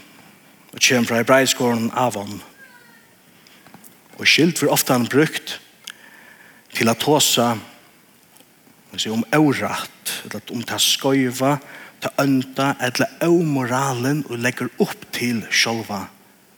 Og 0.73 0.81
kjem 0.83 1.05
fra 1.07 1.21
hebreiskåren 1.21 1.89
avon. 1.95 2.41
Og 4.19 4.27
skilt 4.27 4.59
blir 4.59 4.71
ofte 4.71 4.93
han 4.93 5.07
brukt 5.07 5.59
til 6.75 6.91
at 6.91 6.99
tåsa 6.99 7.55
om 9.11 9.23
eurakt, 9.33 10.11
eller 10.23 10.51
om 10.55 10.61
ta 10.63 10.77
skøyva, 10.79 11.57
ta 11.99 12.11
ønta, 12.21 12.75
eller 12.79 13.17
eumoralen, 13.23 14.21
og 14.29 14.39
legger 14.39 14.69
opp 14.79 15.07
til 15.11 15.41
sjolva 15.51 16.05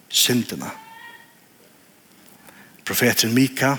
syndene. 0.09 0.69
Profeten 2.85 3.33
Mika, 3.33 3.75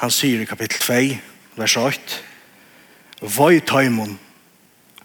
han 0.00 0.10
sier 0.10 0.40
i 0.40 0.48
kapittel 0.48 0.80
2, 0.80 1.20
vers 1.58 1.76
8. 1.76 2.18
Voi 3.34 3.60
taimon 3.66 4.14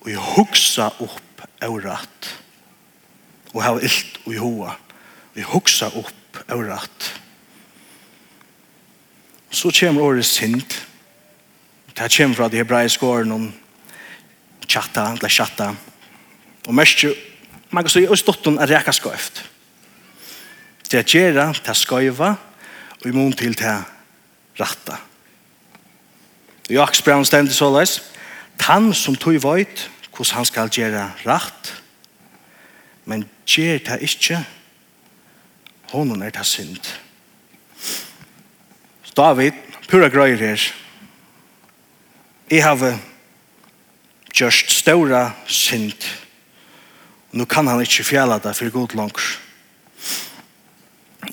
og 0.04 0.10
i 0.12 0.18
hugsa 0.18 0.92
opp 1.02 1.44
eurat 1.64 2.30
og 3.54 3.62
hava 3.64 3.82
illt 3.86 4.20
og 4.26 4.34
i 4.34 4.40
hoa 4.42 4.76
og 4.76 5.40
i 5.40 5.46
hugsa 5.54 5.90
opp 5.98 6.42
eurat 6.48 7.10
så 9.54 9.70
kommer 9.70 10.02
året 10.02 10.26
synd. 10.26 10.66
Det 11.94 12.10
kommer 12.18 12.36
fra 12.36 12.48
de 12.50 12.58
hebraiske 12.58 13.06
årene 13.06 13.36
om 13.36 13.44
tjatta, 14.66 15.12
eller 15.14 15.30
tjatta. 15.30 15.68
Og 16.66 16.74
mest 16.74 17.04
jo 17.06 17.14
man 17.70 17.86
kan 17.86 17.94
så 17.94 18.02
i 18.02 18.10
østotten 18.10 18.58
er 18.58 18.70
reka 18.70 18.94
skøyft 18.94 19.44
det 20.94 21.00
er 21.00 21.10
gjerra, 21.10 21.48
det 21.58 21.72
er 21.74 21.78
skøyva 21.78 22.28
og 23.00 23.06
i 23.10 23.12
mån 23.16 23.34
til 23.34 23.56
det 23.58 23.66
er 23.66 23.82
ratta. 24.60 25.00
Jaks 26.70 27.00
Aksbrand 27.00 27.26
stendet 27.28 27.56
så 27.56 27.68
leis, 27.74 28.00
«Tan 28.60 28.94
som 28.94 29.16
tog 29.16 29.36
vøyt, 29.44 29.90
hos 30.14 30.32
han 30.32 30.46
skal 30.46 30.70
gjøre 30.72 31.10
rett, 31.26 31.72
men 33.06 33.26
gjer 33.50 33.82
det 33.84 34.00
ikke, 34.06 34.44
honom 35.92 36.22
er 36.24 36.32
det 36.32 36.46
synd.» 36.48 36.94
David, 39.14 39.54
pura 39.90 40.08
grøyr 40.10 40.40
her, 40.40 40.62
«Jeg 42.50 42.64
har 42.64 43.00
gjørst 44.34 44.72
ståra 44.72 45.28
synd, 45.46 46.08
og 47.32 47.42
nå 47.42 47.46
kan 47.50 47.68
han 47.68 47.82
ikke 47.82 48.06
fjæla 48.08 48.40
det 48.42 48.56
for 48.56 48.72
god 48.74 48.96
langs. 48.98 49.40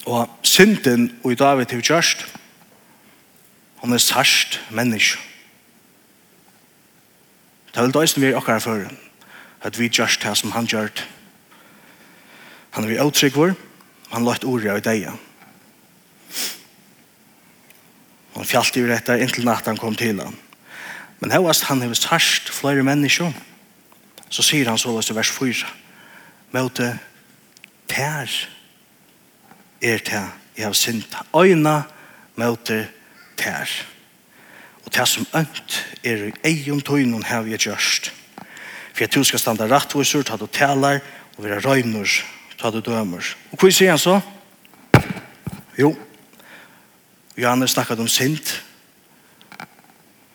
Og 0.07 0.29
synden 0.43 1.11
og 1.25 1.33
i 1.33 1.38
David 1.38 1.71
har 1.71 1.81
gjørst, 1.81 2.27
Hon 3.81 3.93
er 3.93 4.03
sørst 4.03 4.61
menneske. 4.71 5.19
Det 7.71 7.79
er 7.79 7.87
vel 7.87 7.95
døysen 7.95 8.23
vi 8.23 8.29
er 8.29 8.37
akkurat 8.37 8.62
for 8.62 8.85
at 9.61 9.79
vi 9.79 9.88
gjørst 9.88 10.25
det 10.25 10.37
som 10.37 10.53
han 10.53 10.69
gjørt. 10.69 11.09
Han 12.71 12.85
er 12.85 12.88
vi 12.88 13.01
avtrygg 13.01 13.37
vår, 13.37 13.55
han 14.11 14.27
lagt 14.27 14.45
ordet 14.45 14.73
av 14.73 14.83
deg. 14.85 15.07
Han 18.35 18.49
fjallt 18.49 18.77
i 18.77 18.85
rett 18.88 19.09
inntil 19.16 19.49
natt 19.49 19.69
han 19.69 19.81
kom 19.81 19.97
til 19.97 20.21
han. 20.21 20.37
Men 21.21 21.33
hevast 21.33 21.69
han 21.69 21.83
hever 21.85 21.97
sørst 21.97 22.53
flere 22.53 22.85
mennesker, 22.85 23.33
så 24.31 24.45
sier 24.45 24.69
han 24.69 24.79
så 24.79 24.93
i 24.93 25.16
vers 25.16 25.33
4, 25.33 25.73
møte 26.53 26.93
tær 27.90 28.31
er 29.81 29.99
tær, 30.05 30.33
jeg 30.57 30.66
har 30.66 30.77
sint 30.77 31.14
øyna 31.35 31.83
møte 32.37 32.85
tær 32.85 33.00
tær. 33.40 33.72
Og 34.85 34.92
tær 34.92 35.09
som 35.09 35.26
ønt 35.37 35.81
er 36.05 36.29
egen 36.46 36.83
tøynen 36.85 37.24
hev 37.26 37.48
vi 37.48 37.57
gjørst. 37.57 38.12
For 38.92 39.07
at 39.07 39.14
du 39.14 39.24
skal 39.24 39.40
standa 39.40 39.68
rettviser, 39.70 40.24
ta 40.26 40.37
du 40.37 40.46
talar, 40.46 41.00
og 41.37 41.44
være 41.44 41.62
røyner, 41.64 42.20
ta 42.61 42.70
du 42.72 42.81
dømer. 42.85 43.24
Og 43.53 43.61
hva 43.61 43.72
sier 43.72 43.94
han 43.94 44.00
så? 44.03 44.18
Jo, 45.79 45.94
Johannes 47.40 47.72
snakket 47.72 48.03
om 48.03 48.09
sint. 48.11 48.59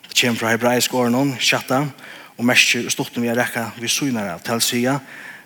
Det 0.09 0.17
kommer 0.17 0.39
fra 0.39 0.53
hebraisk 0.55 0.93
åren, 0.97 1.35
kjatta, 1.37 1.83
og 2.35 2.47
mest 2.47 2.73
storten 2.91 3.23
vi 3.23 3.29
har 3.29 3.37
rekka 3.37 3.69
vi 3.77 3.89
synar 3.91 4.31
av, 4.33 4.41
til 4.43 4.63
sida, 4.63 4.95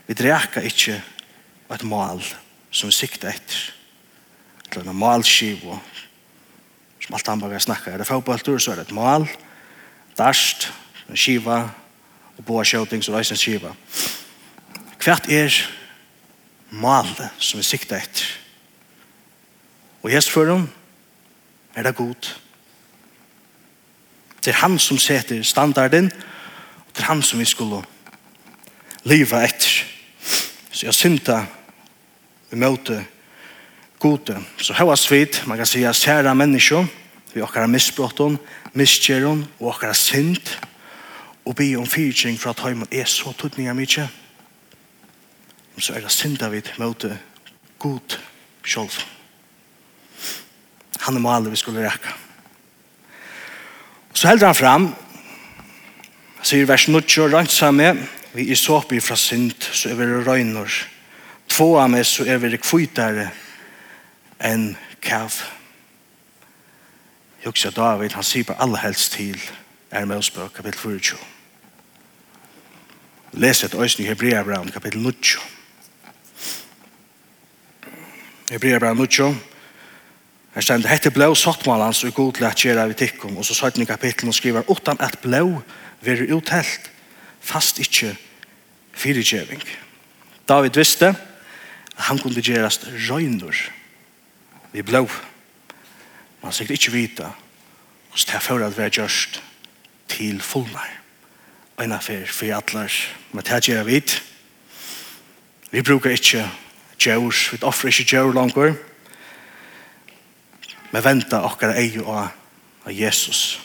vi 0.08 0.16
dreka 0.18 0.64
ikkje 0.66 1.00
et 1.70 1.84
mal 1.86 2.22
som 2.72 2.90
vi 2.90 2.96
sikta 2.96 3.34
etter. 3.34 3.74
Det 4.70 4.80
er 4.80 4.88
en 4.88 5.02
malskiv 5.02 5.66
og 5.74 5.82
Maltambaga 7.10 7.60
snakkar. 7.60 7.94
Er 7.94 7.98
det 7.98 8.08
fotballtur, 8.08 8.58
så 8.58 8.72
er 8.72 8.76
det 8.76 8.90
et 8.90 8.96
mal, 8.96 9.28
darst, 10.18 10.72
en 11.10 11.18
skiva, 11.18 11.64
og 12.38 12.46
boa 12.46 12.64
skjøting, 12.64 13.04
så 13.04 13.16
reis 13.16 13.32
en 13.32 13.40
skiva. 13.40 13.74
Hvert 15.00 15.30
er 15.32 15.56
malet 16.70 17.30
som 17.42 17.60
vi 17.60 17.66
sikta 17.66 17.98
etter. 17.98 18.28
Og 20.04 20.12
i 20.12 20.16
hestføren 20.16 20.70
er 21.76 21.84
det 21.84 21.96
god. 21.96 22.30
Det 24.40 24.54
er 24.54 24.62
han 24.62 24.80
som 24.80 24.98
setter 24.98 25.44
standarden, 25.44 26.12
og 26.88 26.92
det 26.96 27.04
er 27.04 27.12
han 27.12 27.24
som 27.26 27.40
vi 27.40 27.46
skulle 27.46 27.82
liva 29.04 29.44
etter. 29.44 29.84
Så 30.72 30.86
jeg 30.86 30.96
synda 30.96 31.42
vi 32.50 32.58
møte 32.58 33.02
gode. 34.00 34.38
Så 34.58 34.74
her 34.74 34.86
var 34.86 34.96
svitt, 34.96 35.44
man 35.46 35.58
kan 35.58 35.66
säga, 35.66 35.94
kära 35.94 36.34
människor, 36.34 36.88
vi 37.34 37.42
har 37.42 37.68
misbrotten, 37.68 38.38
misskjeren 38.74 39.48
og 39.60 39.74
har 39.74 39.94
synd, 39.94 40.50
og 41.46 41.56
be 41.56 41.76
om 41.78 41.88
fyrtjeng 41.88 42.38
for 42.40 42.54
at 42.54 42.60
heimen 42.60 42.88
er 42.92 43.06
så 43.06 43.34
tøtninga 43.34 43.74
mykje, 43.74 44.08
så 45.80 45.94
er 45.96 46.04
det 46.04 46.12
synd 46.12 46.42
av 46.44 46.52
vi 46.52 46.62
møte 46.78 47.16
god 47.80 48.18
sjolv. 48.64 49.00
Han 51.06 51.16
er 51.16 51.24
maler 51.24 51.50
vi 51.50 51.60
skulle 51.60 51.86
rekke. 51.86 52.12
Så 54.14 54.28
heldur 54.28 54.52
han 54.52 54.58
fram, 54.58 54.88
sier 56.44 56.68
vers 56.68 56.88
90, 56.90 57.30
rensa 57.32 57.72
meg, 57.72 58.02
vi 58.34 58.50
er 58.52 58.60
så 58.60 58.80
såpi 58.80 59.00
fra 59.02 59.16
synd, 59.18 59.56
så 59.72 59.90
er 59.90 59.98
vi 59.98 60.10
røyner. 60.28 60.70
Två 61.50 61.70
av 61.80 61.90
meg, 61.90 62.06
så 62.06 62.28
er 62.28 62.42
vi 62.44 62.58
kvitere, 62.58 63.30
enn 64.40 64.78
kæv. 65.02 65.42
Jeg 67.40 67.52
husker 67.52 67.72
David, 67.72 68.12
han 68.16 68.24
sier 68.24 68.44
på 68.44 68.56
alle 68.60 68.78
helst 68.78 69.12
til 69.16 69.40
er 69.92 70.06
med 70.06 70.18
oss 70.18 70.30
på 70.32 70.48
kapittel 70.56 70.80
24. 70.80 71.20
Les 73.34 73.64
et 73.64 73.74
øyne 73.74 74.00
i 74.00 74.06
Hebrea 74.06 74.38
Hebreabran, 74.38 74.72
kapittel 74.72 75.02
9. 75.02 75.14
Hebrea 78.50 78.74
Hebreabran 78.74 78.98
9. 78.98 79.36
Her 80.54 80.62
stend, 80.62 80.86
hette 80.90 81.12
blå 81.14 81.36
sottmalans 81.36 82.04
og 82.04 82.14
god 82.14 82.34
til 82.34 82.46
at 82.46 82.56
gjøre 82.58 82.84
av 82.84 82.94
tikkum, 82.94 83.38
og 83.38 83.46
så 83.46 83.54
søtten 83.54 83.86
i 83.86 83.86
kapitlen 83.86 84.30
og 84.30 84.36
skriver, 84.36 84.66
utan 84.70 84.98
at 85.00 85.20
blå 85.22 85.62
vil 86.02 86.34
uthelt, 86.34 86.90
fast 87.40 87.80
ikkje 87.80 88.16
fyrirgjøring. 88.94 89.62
David 90.50 90.76
visste 90.76 91.14
at 91.14 92.04
han 92.10 92.18
kunne 92.20 92.42
gjøres 92.42 92.82
røynur, 93.10 93.56
vi 94.72 94.82
blå. 94.82 95.10
Man 96.44 96.54
sikkert 96.54 96.80
ikke 96.80 96.92
vita 96.92 97.32
hos 98.10 98.26
det 98.26 98.42
for 98.42 98.66
at 98.66 98.78
vi 98.78 98.84
er 98.84 98.90
gjørst 98.90 99.42
til 100.10 100.42
fullnar. 100.42 100.90
Eina 101.80 101.98
for 102.04 102.26
for 102.28 102.56
atler, 102.56 102.92
men 103.32 103.44
det 103.44 103.64
gjør 103.68 103.84
vi. 103.84 104.02
Vi 105.72 105.82
brukar 105.82 106.10
ikke 106.10 106.50
djur, 107.00 107.34
vi 107.52 107.58
offrer 107.62 107.88
ikke 107.88 108.10
djur 108.10 108.34
langer, 108.34 108.74
men 110.92 111.04
venta 111.04 111.44
okkar 111.46 111.76
ei 111.78 112.00
og 112.02 112.28
av 112.86 112.92
Jesus. 112.92 113.62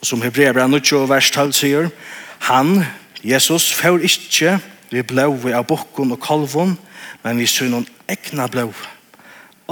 Og 0.00 0.06
som 0.06 0.22
Hebrea 0.22 0.52
brann 0.52 0.74
og 0.74 1.08
vers 1.08 1.30
12 1.30 1.52
sier, 1.52 1.90
han, 2.38 2.84
Jesus, 3.24 3.72
fyr 3.72 4.02
ikke 4.02 4.58
vi 4.90 5.02
blå 5.02 5.38
av 5.54 5.66
bokken 5.66 6.12
og 6.12 6.20
kolvon, 6.20 6.78
men 7.22 7.38
vi 7.38 7.46
synon 7.46 7.86
egna 8.08 8.46
blå. 8.46 8.66
Blå 8.72 9.01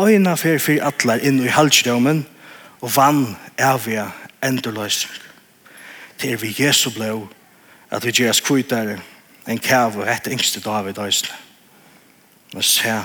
øyna 0.09 0.35
fer 0.35 0.59
fyrir 0.59 0.87
atlar 0.87 1.23
inn 1.23 1.43
i 1.43 1.51
halsdømen 1.51 2.25
og 2.81 2.97
vann 2.97 3.37
evige 3.59 4.07
endeløsning. 4.45 5.23
Det 6.21 6.33
er 6.33 6.37
vi 6.37 6.55
Jesu 6.59 6.91
blå 6.91 7.29
at 7.91 8.05
vi 8.05 8.11
gjør 8.11 8.33
skrytere 8.33 8.99
en 9.49 9.59
kæv 9.59 9.99
og 9.99 10.07
rett 10.07 10.29
yngste 10.31 10.61
David 10.61 10.99
Øysle. 10.99 11.35
og 12.55 12.65
se 12.65 13.03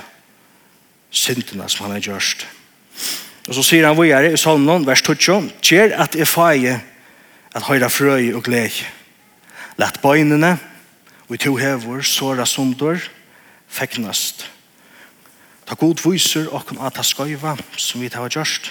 syndene 1.09 1.69
som 1.69 1.85
han 1.85 1.91
har 1.91 1.99
gjørst. 1.99 2.47
Og 3.47 3.55
så 3.55 3.63
sier 3.63 3.85
han 3.87 3.97
videre 3.97 4.33
i 4.33 4.37
salmen, 4.37 4.87
vers 4.87 5.01
12, 5.05 5.51
kjer 5.61 5.93
at 6.01 6.15
jeg 6.17 6.27
feie 6.27 6.79
at 7.55 7.67
høyre 7.67 7.89
frøy 7.89 8.33
og 8.33 8.43
gled. 8.43 8.81
Lett 9.77 10.01
bøynene, 10.01 10.57
og 11.27 11.35
i 11.35 11.37
to 11.37 11.55
hever, 11.55 12.01
såra 12.01 12.45
sunder, 12.45 12.99
feknast.» 13.67 14.54
Ta 15.65 15.75
god 15.79 16.01
viser 16.05 16.49
og 16.53 16.75
at 16.77 16.93
ta 16.93 17.03
skøyva 17.03 17.55
som 17.77 18.01
vi 18.01 18.09
tar 18.09 18.29
gjørst, 18.29 18.69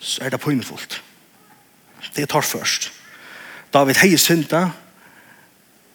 så 0.00 0.24
er 0.24 0.32
det 0.32 0.40
pøynefullt. 0.40 1.02
Det 2.16 2.28
tar 2.28 2.44
først. 2.46 2.88
David 3.72 4.00
hei 4.00 4.16
synda, 4.16 4.70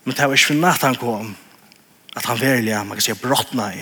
men 0.06 0.16
det 0.16 0.28
var 0.28 0.38
ikke 0.38 0.52
for 0.54 0.62
natt 0.62 0.86
han 0.86 1.00
kom, 1.02 1.34
at 2.16 2.26
han 2.30 2.40
verilig, 2.40 2.76
man 2.86 2.96
kan 2.96 3.04
si, 3.04 3.16
brottna 3.20 3.72
i. 3.74 3.82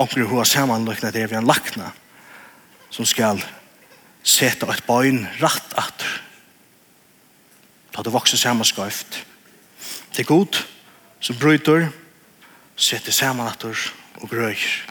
Onker 0.00 0.26
hua 0.26 0.46
samanløkna 0.48 1.12
det 1.14 1.28
vi 1.28 1.36
han 1.36 1.46
lakna, 1.46 1.92
som 2.90 3.06
skal 3.06 3.42
seta 4.24 4.70
et 4.72 4.86
bøyn 4.88 5.26
rett 5.42 5.76
at 5.78 6.06
da 7.94 8.02
det 8.02 8.10
vokser 8.10 8.40
samanskøyft. 8.40 9.20
Det 10.16 10.24
er 10.24 10.26
god, 10.26 10.56
som 11.20 11.38
bryter, 11.38 11.92
sette 12.76 13.12
saman 13.12 13.48
atur 13.48 13.78
og 14.22 14.28
grøyr. 14.30 14.84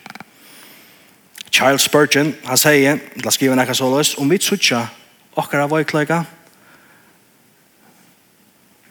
Charles 1.53 1.85
Spurgeon, 1.85 2.33
han 2.45 2.57
sier, 2.57 2.97
la 3.21 3.31
skriva 3.31 3.55
nekka 3.55 3.75
så 3.77 3.89
løs, 3.91 4.15
om 4.17 4.29
vi 4.31 4.39
tsutja 4.41 4.87
av 5.37 5.69
vajkløyga 5.69 6.23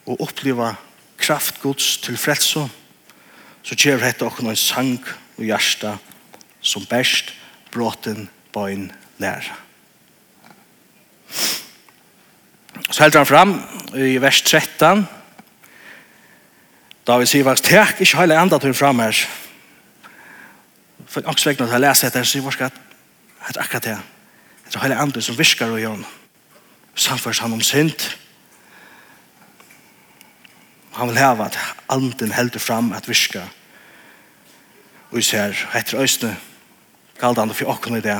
og 0.07 0.21
oppleva 0.23 0.73
kraftgods 1.19 1.97
til 2.03 2.17
frelso, 2.19 2.67
så 3.63 3.75
kjer 3.79 4.01
hette 4.03 4.25
okkar 4.27 4.47
noen 4.47 4.59
sang 4.59 4.99
og 5.37 5.43
hjärsta 5.43 5.97
som 6.63 6.87
best 6.87 7.31
bråten 7.71 8.27
bøyn 8.55 8.89
læra. 9.23 9.55
Så 12.89 13.03
heldur 13.03 13.23
han 13.23 13.29
fram 13.29 13.53
i 13.95 14.17
vers 14.21 14.41
13, 14.41 15.05
Da 17.07 17.17
vi 17.19 17.27
sier 17.27 17.43
faktisk, 17.43 17.69
tek 17.69 17.99
ikke 18.01 18.21
heile 18.21 18.39
enda 18.39 18.57
til 18.63 18.73
fram 18.73 19.01
her. 19.03 19.17
For 21.07 21.25
også 21.27 21.49
vekkene 21.49 21.67
til 21.67 21.77
å 21.77 21.83
lese 21.83 22.07
etter, 22.07 22.23
så 22.23 22.39
sier 22.39 22.67
at 22.67 22.77
det 23.43 23.57
er 23.57 23.63
akkurat 23.65 23.87
det. 23.89 23.97
Det 24.69 24.77
er 24.77 24.85
heile 24.85 24.99
enda 25.03 25.21
som 25.21 25.37
virker 25.37 25.71
og 25.71 25.81
gjør 25.81 26.05
Samførs 26.95 27.39
han 27.41 27.53
om 27.53 27.61
synd. 27.61 28.03
Han 30.93 31.09
vil 31.09 31.17
heve 31.17 31.45
at 31.45 31.57
anden 31.89 32.31
helder 32.31 32.61
fram 32.61 32.91
at 32.93 33.09
viska. 33.09 33.47
Og 35.09 35.17
vi 35.17 35.21
ser 35.25 35.57
etter 35.73 35.97
øyne 35.97 36.35
kallet 37.19 37.37
han 37.37 37.53
for 37.53 37.71
åkken 37.73 37.97
i 37.97 38.01
det. 38.01 38.19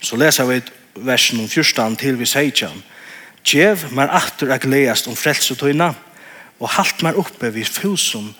Så 0.00 0.16
leser 0.16 0.44
vi 0.44 0.62
versen 0.94 1.40
om 1.40 1.48
14 1.48 1.96
til 1.96 2.18
vi 2.18 2.26
sier 2.26 2.50
ikke 2.52 2.70
Gjev 3.44 3.88
mer 3.92 4.10
aftur 4.14 4.52
a 4.52 4.58
gledast 4.62 5.08
om 5.10 5.16
frelsetøyna, 5.18 5.92
og 6.62 6.74
halt 6.76 7.02
mer 7.02 7.18
oppe 7.18 7.50
vid 7.50 7.66
fusum 7.66 8.30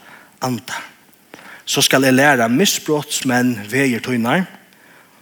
anda. 0.43 0.79
Så 1.65 1.83
skal 1.83 2.07
jeg 2.07 2.15
læra 2.15 2.49
misbrottsmenn 2.49 3.57
veier 3.71 4.03
tøynar, 4.03 4.47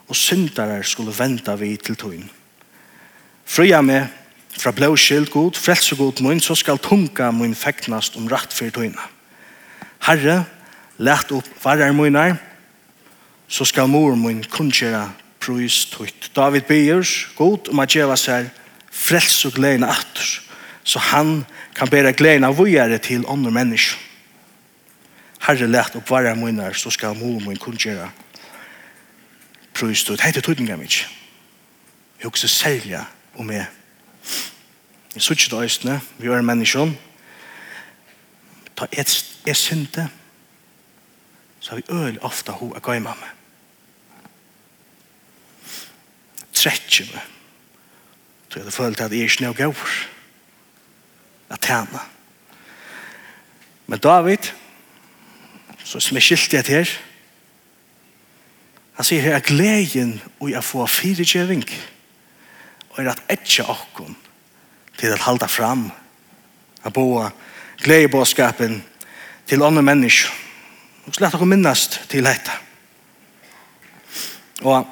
og 0.09 0.17
syndarar 0.17 0.83
skulle 0.83 1.15
venta 1.17 1.55
vi 1.57 1.77
til 1.77 1.97
tøyn. 1.97 2.29
Frøya 3.47 3.81
meg 3.83 4.11
fra 4.61 4.73
blåskild 4.75 5.31
god, 5.33 5.57
frelsegod 5.57 6.21
mun, 6.23 6.41
så 6.41 6.55
skal 6.59 6.81
tunga 6.83 7.31
mun 7.33 7.55
feknast 7.55 8.19
om 8.19 8.29
rett 8.29 8.53
for 8.53 8.73
tøyna. 8.75 9.07
Herre, 10.05 10.45
let 10.99 11.33
opp 11.33 11.49
varar 11.65 11.93
munar, 11.97 12.37
så 13.49 13.65
skal 13.65 13.89
mor 13.91 14.15
mun 14.17 14.43
kunnkjera 14.45 15.09
prøys 15.41 15.87
tøyt. 15.91 16.31
David 16.37 16.69
byr, 16.69 17.07
god 17.37 17.71
om 17.73 17.81
at 17.83 17.97
gjeva 17.97 18.17
seg 18.21 18.51
frels 19.01 19.45
og 19.49 19.57
gleden 19.57 19.85
atter, 19.85 20.41
så 20.85 20.99
han 20.99 21.45
kan 21.77 21.91
bære 21.91 22.13
gleden 22.13 22.45
av 22.45 22.59
vujere 22.59 22.99
til 22.99 23.25
andre 23.29 23.53
mennesker. 23.55 23.99
Herre 25.41 25.69
lett 25.71 25.97
opp 25.97 26.11
varje 26.13 26.35
munner, 26.37 26.77
så 26.77 26.93
skal 26.93 27.17
mor 27.17 27.39
og 27.39 27.47
min 27.47 27.59
kun 27.59 27.79
gjøre 27.81 28.11
prøystod. 29.75 30.21
Hei 30.21 30.33
til 30.37 30.45
tøytninga 30.45 30.77
mitt. 30.77 31.07
Jeg 32.21 32.29
husker 32.29 32.49
særlig 32.53 33.01
om 33.41 33.51
jeg. 33.51 33.67
Jeg 35.15 35.23
sier 35.25 35.39
ikke 35.39 35.51
det 35.55 35.65
østene, 35.65 35.97
vi 36.19 36.29
er 36.29 36.45
mennesker. 36.45 36.93
Ta 38.77 38.87
et, 38.93 39.17
et 39.49 39.57
synte, 39.57 40.09
så 41.61 41.73
har 41.73 41.81
vi 41.81 41.97
øl 41.97 42.21
ofte 42.21 42.53
hun 42.53 42.77
er 42.77 42.85
gøy 42.85 43.01
med 43.01 43.17
meg. 43.17 43.37
Trettje 46.53 47.09
meg 47.15 47.40
Så 48.51 48.59
jeg 48.59 48.65
hadde 48.65 48.75
følt 48.75 49.01
at 49.01 49.13
jeg 49.15 49.29
ikke 49.31 49.45
noe 49.45 49.55
gav 49.55 49.83
at 51.51 51.63
tjene. 51.63 52.01
Men 53.87 53.99
David, 54.03 54.51
så 55.85 56.01
som 56.03 56.19
er 56.19 56.25
skilt 56.25 56.53
jeg 56.55 56.67
til 56.67 56.81
her, 56.81 56.91
han 58.99 59.07
sier 59.07 59.23
her 59.23 59.39
at 59.39 59.47
gleden 59.47 60.19
og 60.41 60.51
jeg 60.51 60.65
får 60.67 60.91
fire 60.93 61.25
kjøring 61.25 61.63
og 62.91 62.99
er 62.99 63.13
at 63.15 63.23
etter 63.33 63.71
åkken 63.71 64.17
til 64.99 65.15
å 65.15 65.21
halda 65.25 65.47
fram 65.49 65.87
av 66.85 66.93
bo 66.93 67.23
gledebåskapen 67.81 68.81
til 69.49 69.63
andre 69.63 69.83
mennesker. 69.87 70.35
Og 71.07 71.15
slett 71.15 71.33
dere 71.33 71.49
minnast 71.49 72.01
til 72.11 72.27
dette. 72.27 72.53
Og 74.67 74.85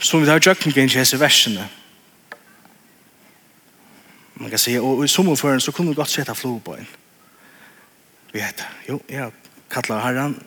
som 0.00 0.20
vi 0.20 0.26
tar 0.26 0.40
i 0.40 0.48
jøkken 0.48 0.74
i 0.74 0.88
disse 0.88 1.20
versene, 1.20 1.68
Man 4.40 4.50
kan 4.50 4.58
säga, 4.58 4.82
och 4.82 5.04
i 5.04 5.08
sommarfören 5.08 5.60
så 5.60 5.72
kunde 5.72 5.92
du 5.92 5.96
gott 5.96 6.08
sätta 6.08 6.34
flor 6.34 6.60
på 6.60 6.76
en. 6.76 6.86
Vi 8.32 8.40
heter, 8.40 8.66
jo, 8.86 9.00
jag 9.06 9.32
kallar 9.68 10.00
herran, 10.00 10.44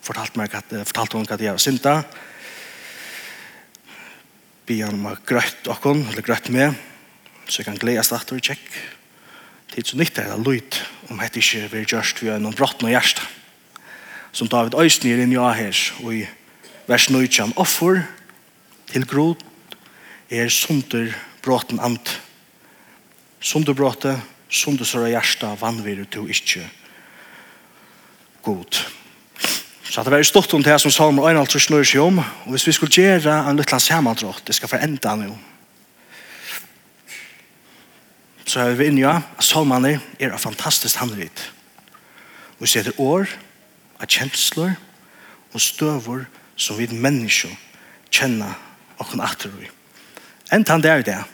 fortalt 0.00 0.36
mig 0.36 0.48
att, 0.52 0.88
fortalt 0.88 1.12
hon 1.12 1.26
att 1.30 1.40
jag 1.40 1.50
var 1.50 1.58
synta. 1.58 2.04
be 4.70 4.84
han 4.84 4.94
om 4.94 5.06
att 5.06 5.26
grøtt 5.26 5.66
okkon, 5.66 6.04
eller 6.12 6.22
grøtt 6.22 6.46
med, 6.54 6.76
så 7.48 7.58
jeg 7.58 7.66
kan 7.66 7.78
gledes 7.82 8.12
at 8.14 8.30
og 8.30 8.38
tjekk. 8.38 8.68
Tid 9.74 9.88
så 9.88 9.98
nytt 9.98 10.18
er 10.18 10.28
det 10.30 10.44
lyd, 10.46 10.78
om 11.10 11.18
hette 11.18 11.42
ikke 11.42 11.66
vi 11.72 11.82
gjørst 11.90 12.22
vi 12.22 12.30
har 12.30 12.38
noen 12.38 12.54
brott 12.54 12.82
og 12.86 12.92
hjärsta. 12.92 13.26
Som 14.30 14.46
David 14.46 14.76
Øysten 14.78 15.10
er 15.10 15.24
inn 15.24 15.34
i 15.34 15.40
Ahers, 15.42 15.88
og 16.04 16.14
i 16.14 16.22
vers 16.86 17.08
9, 17.10 17.50
offer 17.58 18.04
til 18.92 19.06
grot, 19.10 19.42
er 20.30 20.46
sunder 20.54 21.16
brotten 21.42 21.82
amt 21.82 22.20
som 23.40 23.64
du 23.64 23.74
bråte, 23.74 24.14
som 24.50 24.76
du 24.76 24.84
sørre 24.84 25.10
hjärsta, 25.10 25.54
vannvirer 25.60 26.08
du 26.10 26.26
ikke 26.28 26.66
god. 28.42 28.80
Så 29.90 30.02
det 30.02 30.12
var 30.12 30.22
stort 30.22 30.54
om 30.54 30.62
det 30.62 30.80
som 30.80 30.90
Salmer 30.90 31.32
1,5 31.32 31.58
snur 31.58 31.84
seg 31.84 32.02
om, 32.04 32.18
og 32.18 32.50
hvis 32.54 32.66
vi 32.68 32.74
skulle 32.76 32.94
gjøre 32.94 33.40
en 33.50 33.58
liten 33.58 33.80
samantrått, 33.80 34.44
det 34.46 34.54
skal 34.54 34.70
forenda 34.70 35.16
nå. 35.18 35.32
Så 38.46 38.60
er 38.60 38.78
vi 38.78 38.86
inne 38.90 39.02
ja, 39.02 39.16
at 39.38 39.46
Salmerne 39.46 39.96
er 40.18 40.30
en 40.30 40.38
fantastisk 40.38 40.98
handvitt. 40.98 41.42
Og 42.58 42.66
vi 42.66 42.70
ser 42.70 42.86
det 42.86 42.98
år, 42.98 43.30
av 44.00 44.08
kjensler 44.08 44.76
og 45.52 45.60
støver 45.60 46.24
som 46.56 46.78
vi 46.78 46.86
mennesker 46.90 47.52
kjenner 48.10 48.54
og 48.98 49.10
kan 49.10 49.22
atter 49.24 49.52
i. 49.60 49.68
Enn 50.54 50.64
han 50.68 50.82
det 50.82 50.90
er, 50.90 51.26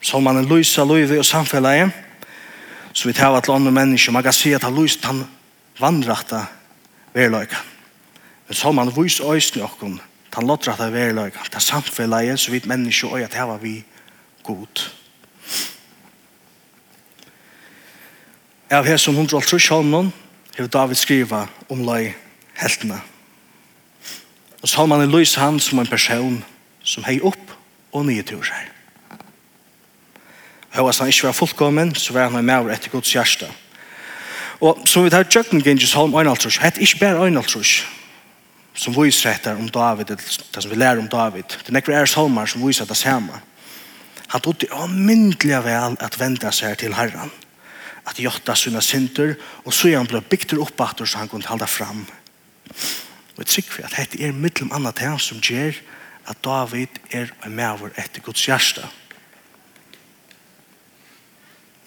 som 0.00 0.22
man 0.22 0.36
en 0.36 0.48
lysa 0.48 0.84
løyve 0.84 1.18
og 1.18 1.26
samfellet 1.26 1.92
så 2.92 3.08
vi 3.08 3.14
tar 3.14 3.40
til 3.40 3.52
andre 3.52 3.72
mennesker. 3.72 4.12
Man 4.12 4.22
kan 4.22 4.32
si 4.32 4.52
at 4.52 4.62
han 4.62 4.74
lyst 4.74 5.04
han 5.04 5.24
vandrette 5.78 6.40
verløyga. 7.14 7.56
Men 8.48 8.54
så 8.54 8.72
man 8.72 8.92
vis 8.96 9.20
øyne 9.20 9.64
okken, 9.64 10.00
han 10.34 10.46
lottrette 10.46 10.92
verløyga. 10.92 11.44
Det 11.44 11.54
er 11.54 11.60
samfellet 11.60 12.40
så 12.40 12.50
vi 12.50 12.62
mennesker 12.64 13.08
og 13.08 13.22
at 13.22 13.34
her 13.34 13.44
var 13.44 13.58
vi 13.58 13.84
god. 14.42 14.90
Av 18.70 18.86
her 18.86 18.96
som 18.96 19.14
150 19.14 19.68
hånden 19.68 20.12
har 20.58 20.66
David 20.66 20.94
skriva 20.94 21.46
om 21.68 21.82
løy 21.82 22.12
heltene. 22.54 23.00
Og 24.62 24.68
så 24.68 24.76
har 24.76 24.86
man 24.86 25.00
en 25.00 25.10
lys 25.10 25.34
han 25.34 25.60
som 25.60 25.78
en 25.78 25.86
person 25.86 26.44
som 26.84 27.04
hei 27.04 27.20
opp 27.22 27.56
og 27.92 28.06
nye 28.06 28.22
tur 28.22 28.42
turer. 28.42 28.79
Og 30.78 30.86
hvis 30.86 30.98
han 30.98 31.10
ikke 31.10 31.26
var 31.26 31.32
fullkommen, 31.32 31.94
så 31.94 32.12
var 32.12 32.28
han 32.28 32.38
med 32.38 32.46
maver 32.46 32.74
etter 32.74 32.92
Guds 32.92 33.12
hjerte. 33.12 33.48
Og 34.60 34.82
som 34.86 35.04
vi 35.04 35.10
tar 35.10 35.24
tjøkken 35.24 35.62
gengjøs 35.64 35.96
halm 35.96 36.14
øynaltrus, 36.14 36.60
Hette 36.60 36.82
ikke 36.84 37.00
bare 37.00 37.24
øynaltrus, 37.26 37.86
som 38.74 38.94
viser 38.94 39.32
etter 39.32 39.56
om 39.56 39.68
David, 39.68 40.04
det 40.04 40.62
som 40.62 40.70
vi 40.70 40.76
lærer 40.76 41.00
om 41.00 41.08
David. 41.08 41.56
Det 41.66 41.72
nekker 41.74 41.96
er 41.96 42.06
salmer 42.06 42.46
som 42.46 42.66
viser 42.66 42.84
det 42.84 42.96
samme. 42.96 43.40
Han 44.30 44.40
tog 44.40 44.60
det 44.60 44.70
omyndelig 44.70 45.64
vel 45.64 45.96
at 46.00 46.20
vende 46.20 46.52
seg 46.54 46.78
til 46.78 46.94
Herren. 46.94 47.32
At 48.06 48.20
gjøtta 48.20 48.54
sina 48.54 48.80
synder, 48.80 49.34
og 49.64 49.74
så 49.74 49.90
han 49.96 50.06
ble 50.06 50.20
bygd 50.20 50.54
opp 50.60 50.80
at 50.80 51.02
så 51.04 51.18
han 51.18 51.28
kunne 51.28 51.48
holde 51.48 51.66
fram. 51.66 52.06
Og 53.34 53.42
jeg 53.42 53.46
trykker 53.46 53.76
vi 53.76 53.84
at 53.88 53.96
dette 53.96 54.22
er 54.22 54.36
mittlom 54.36 54.72
annet 54.76 55.00
til 55.00 55.18
som 55.18 55.42
gjør 55.42 55.74
at 56.30 56.44
David 56.44 57.00
er 57.10 57.32
med 57.48 57.66
over 57.66 57.90
etter 57.98 58.22
Guds 58.22 58.44
hjerte. 58.46 58.86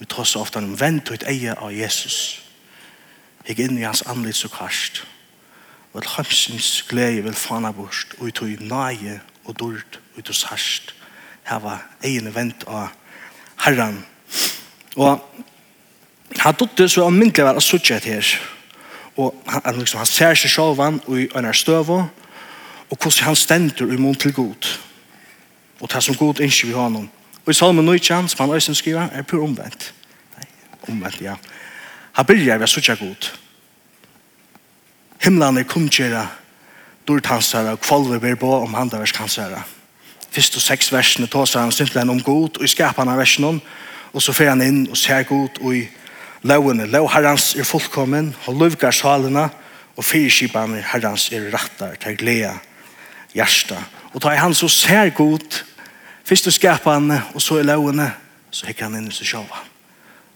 Vi 0.04 0.08
tar 0.08 0.24
så 0.24 0.42
ofte 0.44 0.60
om 0.60 0.74
vent 0.76 1.08
ut 1.14 1.24
eie 1.32 1.54
av 1.56 1.70
Jesus. 1.72 2.42
Jeg 3.48 3.62
inn 3.64 3.78
i 3.80 3.86
hans 3.88 4.02
anlitt 4.12 4.36
så 4.36 4.50
karst. 4.52 5.06
Og 5.94 6.02
at 6.02 6.10
hansens 6.18 6.82
glede 6.90 7.22
vil 7.24 7.38
fana 7.40 7.72
bort, 7.72 8.12
og 8.18 8.28
ut 8.28 8.42
og 8.44 8.66
nage 8.68 9.22
og 9.46 9.56
dord, 9.60 10.00
ut 10.18 10.28
hos 10.28 10.44
harst. 10.50 10.92
Her 11.48 11.64
var 11.64 11.86
eien 12.04 12.28
vent 12.36 12.68
av 12.68 12.92
herren. 13.64 14.02
Og 15.00 15.24
han 16.42 16.60
tog 16.60 16.76
det 16.76 16.92
så 16.92 17.08
almindelig 17.08 17.48
var 17.48 17.56
å 17.56 17.64
suttje 17.64 17.96
et 17.96 18.12
her. 18.12 18.36
Og 19.16 19.32
han, 19.48 19.80
liksom, 19.80 20.04
han 20.04 20.12
ser 20.12 20.36
seg 20.36 20.52
selv 20.52 20.84
og 20.84 21.16
i 21.16 21.30
øyne 21.32 21.56
støv 21.56 21.96
og 21.96 22.12
hvordan 22.92 23.32
han 23.32 23.40
stender 23.40 23.88
i 23.88 24.04
mån 24.04 24.20
til 24.20 24.36
god. 24.36 24.74
Og 25.80 25.88
det 25.94 26.04
som 26.04 26.20
god 26.20 26.44
ikke 26.44 26.74
vi 26.74 26.76
har 26.76 26.92
noen 26.92 27.08
Og 27.46 27.52
i 27.52 27.54
salmen 27.54 27.86
19, 27.86 28.28
som 28.28 28.46
han 28.46 28.56
øysen 28.56 28.76
skriver, 28.76 29.08
er 29.12 29.22
pur 29.22 29.44
omvendt. 29.44 29.94
Nei, 30.38 30.48
omvendt, 30.88 31.22
ja. 31.22 31.36
Han 32.14 32.26
byrjar 32.26 32.58
ved 32.58 32.68
suttja 32.68 32.96
god. 32.96 33.32
Himlan 35.24 35.58
er 35.58 35.64
kumkjera, 35.64 36.28
dortansara, 37.08 37.76
kvalve 37.76 38.20
ber 38.20 38.36
på 38.36 38.52
om 38.62 38.74
handaverskansara. 38.74 39.64
Fyrst 40.32 40.56
og 40.56 40.62
seks 40.62 40.92
versene 40.94 41.28
tåsar 41.28 41.62
han 41.62 41.72
syntlen 41.72 42.10
om 42.10 42.22
god, 42.22 42.58
og 42.58 42.64
i 42.64 42.72
skapan 42.72 43.10
av 43.10 43.20
versen 43.22 43.62
og 44.14 44.22
så 44.22 44.34
fer 44.34 44.52
han 44.52 44.62
inn 44.62 44.86
og 44.92 44.98
ser 44.98 45.26
god, 45.26 45.60
og 45.62 45.76
i 45.76 45.84
lovene, 46.46 46.86
lov 46.86 47.10
herrans 47.14 47.54
er 47.58 47.68
fullkommen, 47.68 48.34
og 48.46 48.60
lovgar 48.62 48.94
salene, 48.94 49.50
og 49.98 50.06
fyrskipan 50.06 50.76
herrans 50.94 51.30
er 51.34 51.50
rattar, 51.54 51.96
til 52.02 52.18
glea, 52.18 52.54
hjärsta. 53.34 53.78
Og 54.14 54.22
ta 54.22 54.34
i 54.34 54.42
han 54.42 54.54
så 54.54 54.70
ser 54.70 55.10
god, 55.18 55.64
Først 56.24 56.46
du 56.46 56.52
skapar 56.52 57.00
han, 57.00 57.12
og 57.34 57.42
så 57.42 57.60
er 57.60 57.68
lovene, 57.68 58.14
så 58.52 58.68
hikker 58.70 58.88
han 58.88 58.96
inn 59.00 59.10
i 59.12 59.16
seg 59.16 59.28
sjåva. 59.34 59.64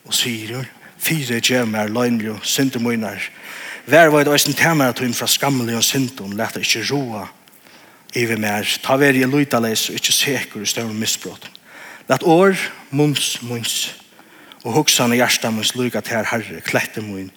Og 0.07 0.15
sier 0.15 0.57
jo, 0.57 0.63
fire 0.99 1.39
kjemmer, 1.39 1.87
løgnbjø, 1.91 2.35
syndemøyner. 2.43 3.29
Vær 3.87 4.11
var 4.11 4.25
det 4.25 4.33
også 4.33 4.51
en 4.51 4.81
at 4.81 4.99
hun 4.99 5.13
fra 5.13 5.27
skammelig 5.27 5.75
og 5.75 5.83
syndom 5.83 6.35
lette 6.35 6.59
ikke 6.59 6.83
roa 6.91 7.27
ive 8.15 8.35
mer. 8.37 8.67
Ta 8.83 8.97
vær 8.97 9.15
i 9.15 9.23
løytaleis 9.23 9.89
og 9.89 9.95
ikke 9.95 10.13
seker 10.13 10.61
i 10.61 10.65
større 10.65 10.93
misbrott. 10.93 11.49
Lett 12.09 12.23
år, 12.23 12.55
munns, 12.91 13.41
munns, 13.41 13.95
og 14.63 14.73
hoksan 14.73 15.13
i 15.13 15.19
hjertet 15.19 15.53
munns 15.53 15.75
lyga 15.75 16.01
til 16.01 16.25
herre, 16.27 16.61
klette 16.63 17.03
munn 17.03 17.31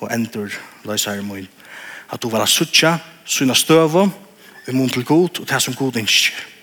og 0.00 0.12
endur 0.14 0.54
løysare 0.86 1.22
munn. 1.22 1.48
At 2.10 2.22
du 2.22 2.30
var 2.30 2.46
suttja, 2.46 2.98
syna 3.24 3.54
støvom, 3.54 4.12
i 4.68 4.72
munn 4.72 4.90
til 4.90 5.04
god 5.04 5.40
og 5.40 5.46
til 5.48 5.60
som 5.60 5.74
god 5.74 5.96
innskjer 5.96 6.57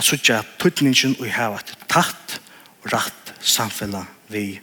at 0.00 0.06
suttja 0.08 0.40
tøytningen 0.60 1.18
og 1.20 1.28
hava 1.28 1.60
et 1.60 1.74
tatt 1.90 2.38
og 2.80 2.92
rett 2.94 3.32
samfella 3.44 4.06
vi 4.32 4.54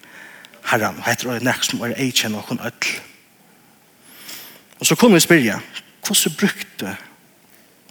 herran. 0.71 0.97
Og 0.97 1.06
hette 1.06 1.30
er 1.30 1.45
nek 1.45 1.65
som 1.65 1.84
er 1.86 1.93
eikjenn 2.02 2.38
og 2.38 2.47
hun 2.50 2.62
öll. 2.65 2.88
Og 4.80 4.86
så 4.89 4.95
kunne 4.97 5.17
vi 5.17 5.26
spyrja, 5.26 5.60
hvordan 6.06 6.38
brukte 6.38 6.95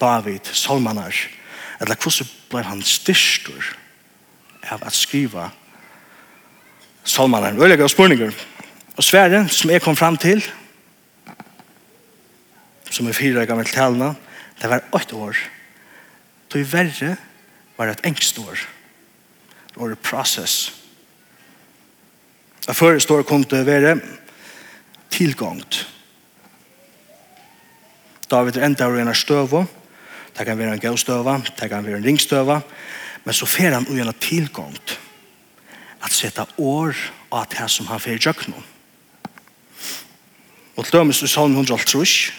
David 0.00 0.50
salmanar, 0.52 1.14
eller 1.80 1.94
hvordan 2.02 2.28
ble 2.50 2.62
han 2.66 2.82
styrstur 2.82 3.70
av 4.70 4.82
at 4.82 4.94
skriva 4.94 5.50
salmanar? 7.04 7.54
Øylega 7.54 7.86
og 7.86 7.94
spurninger. 7.94 8.34
Og 8.96 9.04
sværen 9.04 9.48
som 9.48 9.70
jeg 9.70 9.82
kom 9.82 9.96
fram 9.96 10.16
til, 10.16 10.42
som 12.90 13.06
er 13.06 13.14
fyra 13.14 13.44
gammel 13.44 13.70
talna, 13.70 14.14
det 14.62 14.70
var 14.70 14.86
åtte 14.92 15.14
år. 15.14 15.36
Det 16.52 16.62
var 16.62 16.78
verre 16.78 17.16
var 17.76 17.92
et 17.92 18.04
engstor. 18.06 18.58
Det 19.68 19.76
var 19.76 19.92
et 19.92 20.04
process. 20.04 20.72
Det 22.66 22.76
første 22.76 23.14
år 23.14 23.22
kom 23.22 23.44
det 23.44 23.66
være 23.66 24.00
tilgångt. 25.10 25.86
David 28.30 28.56
er 28.56 28.66
enda 28.66 28.88
av 28.88 28.96
en 28.98 29.14
støve. 29.14 29.66
Det 30.36 30.44
kan 30.44 30.58
være 30.58 30.74
en 30.76 30.80
gøvstøva, 30.80 31.38
det 31.60 31.68
kan 31.70 31.84
være 31.86 31.96
en 31.96 32.04
ringstøve. 32.04 32.60
Men 33.24 33.34
så 33.34 33.46
fer 33.46 33.72
han 33.72 33.86
en 33.88 34.12
tilgångt 34.20 34.98
at 36.04 36.12
sette 36.12 36.44
år 36.58 36.96
av 37.32 37.46
det 37.50 37.70
som 37.72 37.86
han 37.86 38.00
fer 38.00 38.18
i 38.18 38.20
jøknum. 38.20 38.64
Og 40.76 40.84
til 40.84 40.92
dømes 40.92 41.22
i 41.22 41.28
salm 41.30 41.56
100 41.56 41.88
trus, 41.88 42.32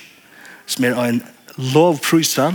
som 0.68 0.86
er 0.86 1.00
en 1.02 1.24
lovprysa, 1.58 2.52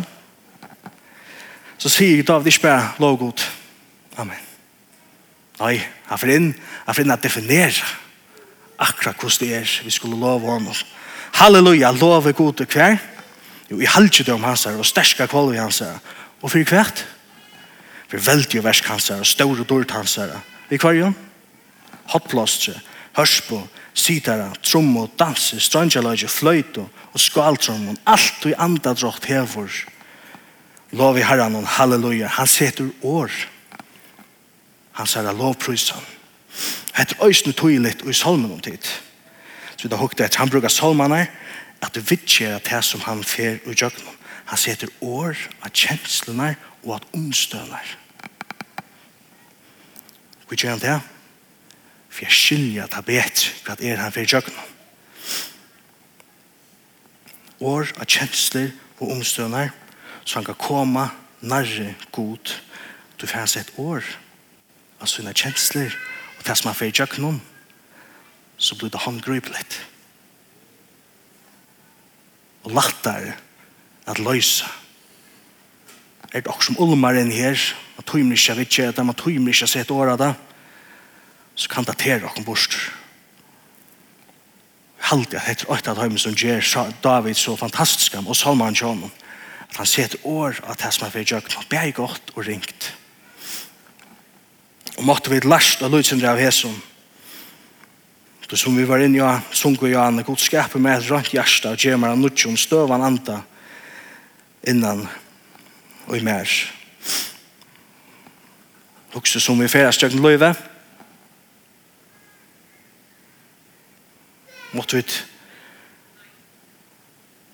så 1.82 1.90
sier 1.90 2.22
David 2.22 2.52
ikke 2.52 2.68
bare 2.68 2.92
lov 3.02 3.16
god. 3.18 3.42
Amen. 4.22 4.38
Nei, 5.58 5.80
han 6.06 6.20
får 6.20 6.30
inn, 6.30 6.52
han 6.86 6.94
får 6.94 7.02
inn 7.02 7.14
at 7.14 7.24
definere 7.24 7.88
akkurat 8.82 9.18
hvordan 9.18 9.40
det 9.40 9.56
er 9.56 9.72
vi 9.82 9.90
skulle 9.90 10.18
love 10.18 10.46
honom. 10.46 10.78
Halleluja, 11.40 11.90
lov 11.90 12.26
er 12.26 12.36
god 12.38 12.60
til 12.60 12.70
hver. 12.70 13.00
Jo, 13.70 13.80
i 13.80 13.88
halvdom 13.88 14.44
hans 14.44 14.64
her, 14.68 14.78
og 14.78 14.86
sterska 14.86 15.26
kvalg 15.26 15.58
hans 15.58 15.80
her. 15.82 15.98
Og 16.42 16.52
for 16.52 16.62
hvert? 16.62 17.02
For 18.10 18.30
veldig 18.30 18.60
og 18.60 18.66
versk 18.68 18.90
hans 18.92 19.08
her, 19.08 19.22
og 19.24 19.26
store 19.26 19.64
dårlig 19.64 19.90
hans 19.90 20.14
her. 20.20 20.38
I 20.70 20.78
hver 20.78 20.98
jo? 20.98 21.12
Hopplastre, 22.14 22.76
hørspo, 23.16 23.62
sitara, 23.94 24.52
trommo, 24.62 25.08
danse, 25.18 25.58
strangelage, 25.60 26.28
fløyto 26.28 26.86
og 27.10 27.20
skaltrommo. 27.20 27.96
Alt 28.06 28.44
og 28.44 28.52
du 28.52 28.54
andadrott 28.58 29.26
hever. 29.26 29.66
Hever 29.66 29.91
Lov 30.92 31.16
i 31.16 31.24
herran 31.24 31.54
og 31.56 31.68
halleluja. 31.68 32.26
Han 32.26 32.46
setur 32.46 32.90
år. 33.02 33.32
Han 34.92 35.08
sier 35.08 35.32
lovprysan. 35.32 36.04
Det 36.92 37.16
er 37.16 37.24
øyne 37.24 37.94
og 38.02 38.10
i 38.10 38.12
salmen 38.12 38.52
om 38.52 38.60
tid. 38.60 38.84
Så 39.76 39.82
vi 39.82 39.88
da 39.88 39.96
hukte 39.96 40.24
at 40.24 40.36
han 40.36 40.50
bruker 40.50 40.68
salmene 40.68 41.26
at 41.82 41.94
det 41.94 42.10
vidtjer 42.10 42.56
at 42.56 42.68
det 42.70 42.84
som 42.84 43.00
han 43.00 43.24
fer 43.24 43.58
i 43.66 43.74
jøkken. 43.74 44.06
Han 44.44 44.58
setter 44.58 44.88
år 45.00 45.36
av 45.62 45.72
kjenslene 45.72 46.56
og 46.84 46.94
at 46.94 47.08
omstøvner. 47.14 47.96
Hvor 50.46 50.56
gjør 50.56 50.76
han 50.76 50.84
det? 50.84 51.00
For 52.10 52.24
jeg 52.26 52.36
skiljer 52.36 52.84
at 52.84 52.94
han 52.94 53.06
vet 53.06 53.48
hva 53.64 53.76
er 53.80 53.96
han 53.96 54.12
fer 54.12 54.26
i 54.26 54.28
jøkken. 54.28 54.54
År 57.60 57.94
av 57.96 58.04
kjensler 58.04 58.74
og 59.00 59.16
omstøvner 59.16 59.72
så 60.24 60.38
han 60.38 60.46
kan 60.46 60.58
komme 60.58 61.08
nærre 61.40 61.94
god 62.12 62.58
du 63.20 63.26
får 63.26 63.38
hans 63.38 63.56
et 63.56 63.72
år 63.78 64.06
av 65.02 65.10
sine 65.10 65.34
kjensler 65.34 65.94
og 66.38 66.44
det 66.46 66.56
som 66.58 66.70
han 66.70 66.78
får 66.78 66.90
i 66.90 66.98
jøkken 67.00 67.40
så 68.62 68.78
blir 68.78 68.92
det 68.94 69.02
håndgripelig 69.02 69.64
og 72.62 72.74
latter 72.76 73.32
at 74.06 74.22
løse 74.22 74.68
er 76.32 76.40
det 76.40 76.48
også 76.48 76.72
som 76.72 76.80
ulmer 76.80 77.18
inn 77.20 77.34
her 77.34 77.58
at 77.98 78.06
tøymer 78.08 78.38
ikke 78.38 78.56
vet 78.56 78.70
ikke 78.70 78.88
at 78.92 79.04
man 79.04 79.18
tøymer 79.18 79.52
ikke 79.52 79.70
sett 79.70 79.90
året 79.90 80.20
da 80.20 80.32
så 81.54 81.68
kan 81.68 81.84
det 81.84 81.98
tere 82.00 82.22
dere 82.24 82.44
bort 82.46 82.78
Halt 85.02 85.34
at 85.34 85.42
heter 85.44 85.68
åtta 85.68 85.92
et 85.92 86.20
som 86.20 86.34
gjør 86.34 86.92
David 87.02 87.34
så 87.34 87.56
fantastisk 87.56 88.14
og 88.22 88.36
Salman 88.36 88.76
han 88.78 89.02
til 89.02 89.10
Han 89.78 89.88
ser 89.88 90.10
et 90.10 90.24
år 90.28 90.58
av 90.68 90.76
det 90.76 90.90
som 90.92 91.06
er 91.06 91.12
for 91.14 91.34
jøkken. 91.34 91.68
Det 91.70 91.78
er 91.78 91.94
godt 91.96 92.32
og 92.36 92.46
ringt. 92.46 92.92
Og 94.98 95.04
måtte 95.08 95.32
vi 95.32 95.40
last 95.46 95.82
av 95.82 95.92
lødsindre 95.92 96.32
av 96.32 96.40
Hesum. 96.40 96.74
Det 98.52 98.58
som 98.60 98.76
vi 98.76 98.84
var 98.84 99.00
inne 99.00 99.16
i, 99.16 99.56
sunker 99.56 99.88
jo 99.88 99.96
Anne, 99.96 100.26
god 100.28 100.36
skaper 100.36 100.80
med 100.82 100.98
et 100.98 101.06
rønt 101.08 101.30
hjerte 101.32 101.70
og 101.72 101.80
gjemmer 101.80 102.12
av 102.12 102.18
nødtjon, 102.20 102.58
støvan 102.60 103.00
anda 103.00 103.38
innan 104.68 105.06
og 106.04 106.18
i 106.18 106.20
mer. 106.20 106.52
Også 109.16 109.40
som 109.40 109.56
vi 109.56 109.70
færer 109.72 109.96
stjøkken 109.96 110.20
løyve. 110.20 110.52
Måtte 114.76 115.00
vi 115.00 115.06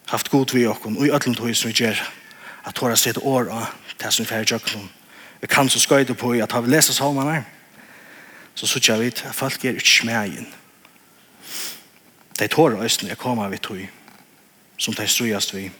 haft 0.08 0.30
god 0.30 0.54
vi 0.54 0.66
okkom 0.66 0.96
og 0.96 1.06
i 1.06 1.12
öllum 1.12 1.36
tog 1.36 1.56
som 1.56 1.70
vi 1.70 1.84
gjer 1.84 2.00
at 2.64 2.74
tåra 2.74 2.96
sitt 2.96 3.18
år 3.18 3.50
av 3.52 3.68
det 4.00 4.12
som 4.12 4.24
vi 4.24 4.30
fyrir 4.30 4.52
jøkken 4.54 4.88
vi 5.40 5.46
kan 5.46 5.68
så 5.68 5.80
skøyde 5.80 6.14
på 6.14 6.32
at 6.32 6.52
har 6.52 6.64
vi 6.64 6.72
lesa 6.72 6.92
salmane 6.92 7.44
så 8.54 8.66
sutja 8.66 8.96
vi 8.98 9.12
at 9.12 9.34
folk 9.34 9.64
er 9.64 9.76
ikke 9.76 9.98
smegin 10.00 10.48
de 12.38 12.48
tåra 12.48 12.82
øysten 12.84 13.10
er 13.10 13.20
koma 13.20 13.48
vi 13.48 13.58
tog 13.58 13.84
som 14.78 14.94
de 14.94 15.06
strujast 15.06 15.54
vi 15.54 15.70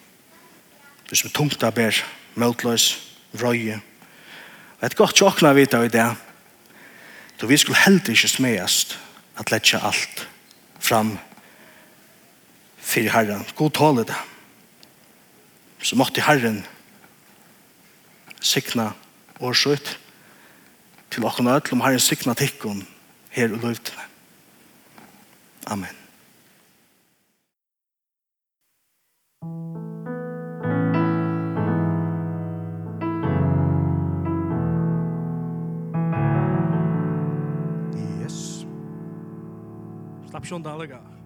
hvis 1.09 1.25
vi 1.25 1.33
tungt 1.33 1.63
av 1.65 1.73
ber 1.73 1.97
møtløys, 2.37 2.99
røye 3.41 3.81
og 4.79 4.85
et 4.87 4.97
godt 4.97 5.17
tjokna 5.17 5.55
vi 5.57 5.67
av 5.73 5.85
i 5.85 5.95
det 5.95 6.11
då 7.41 7.47
vi 7.47 7.57
skulle 7.57 7.79
heldig 7.79 8.13
ikke 8.13 8.29
smegast 8.29 8.99
at 9.39 9.51
letja 9.51 9.79
alt 9.79 10.29
fram 10.81 11.19
for 12.89 13.11
Herren. 13.13 13.45
God 13.57 13.75
tale 13.77 14.05
det. 14.05 14.17
Så 15.83 15.97
måtte 15.97 16.25
Herren 16.25 16.65
sikna 18.41 18.93
årsut 19.41 19.99
til 21.11 21.25
åkken 21.25 21.47
og 21.53 21.73
om 21.73 21.85
Herren 21.85 22.01
sikna 22.01 22.35
tikkun 22.35 22.87
her 23.31 23.53
og 23.53 23.61
løytene. 23.63 24.07
Amen. 25.69 25.95
Yes. 38.25 38.65
Slapp 40.31 40.49
sjón 40.49 40.65
dalega. 40.65 41.18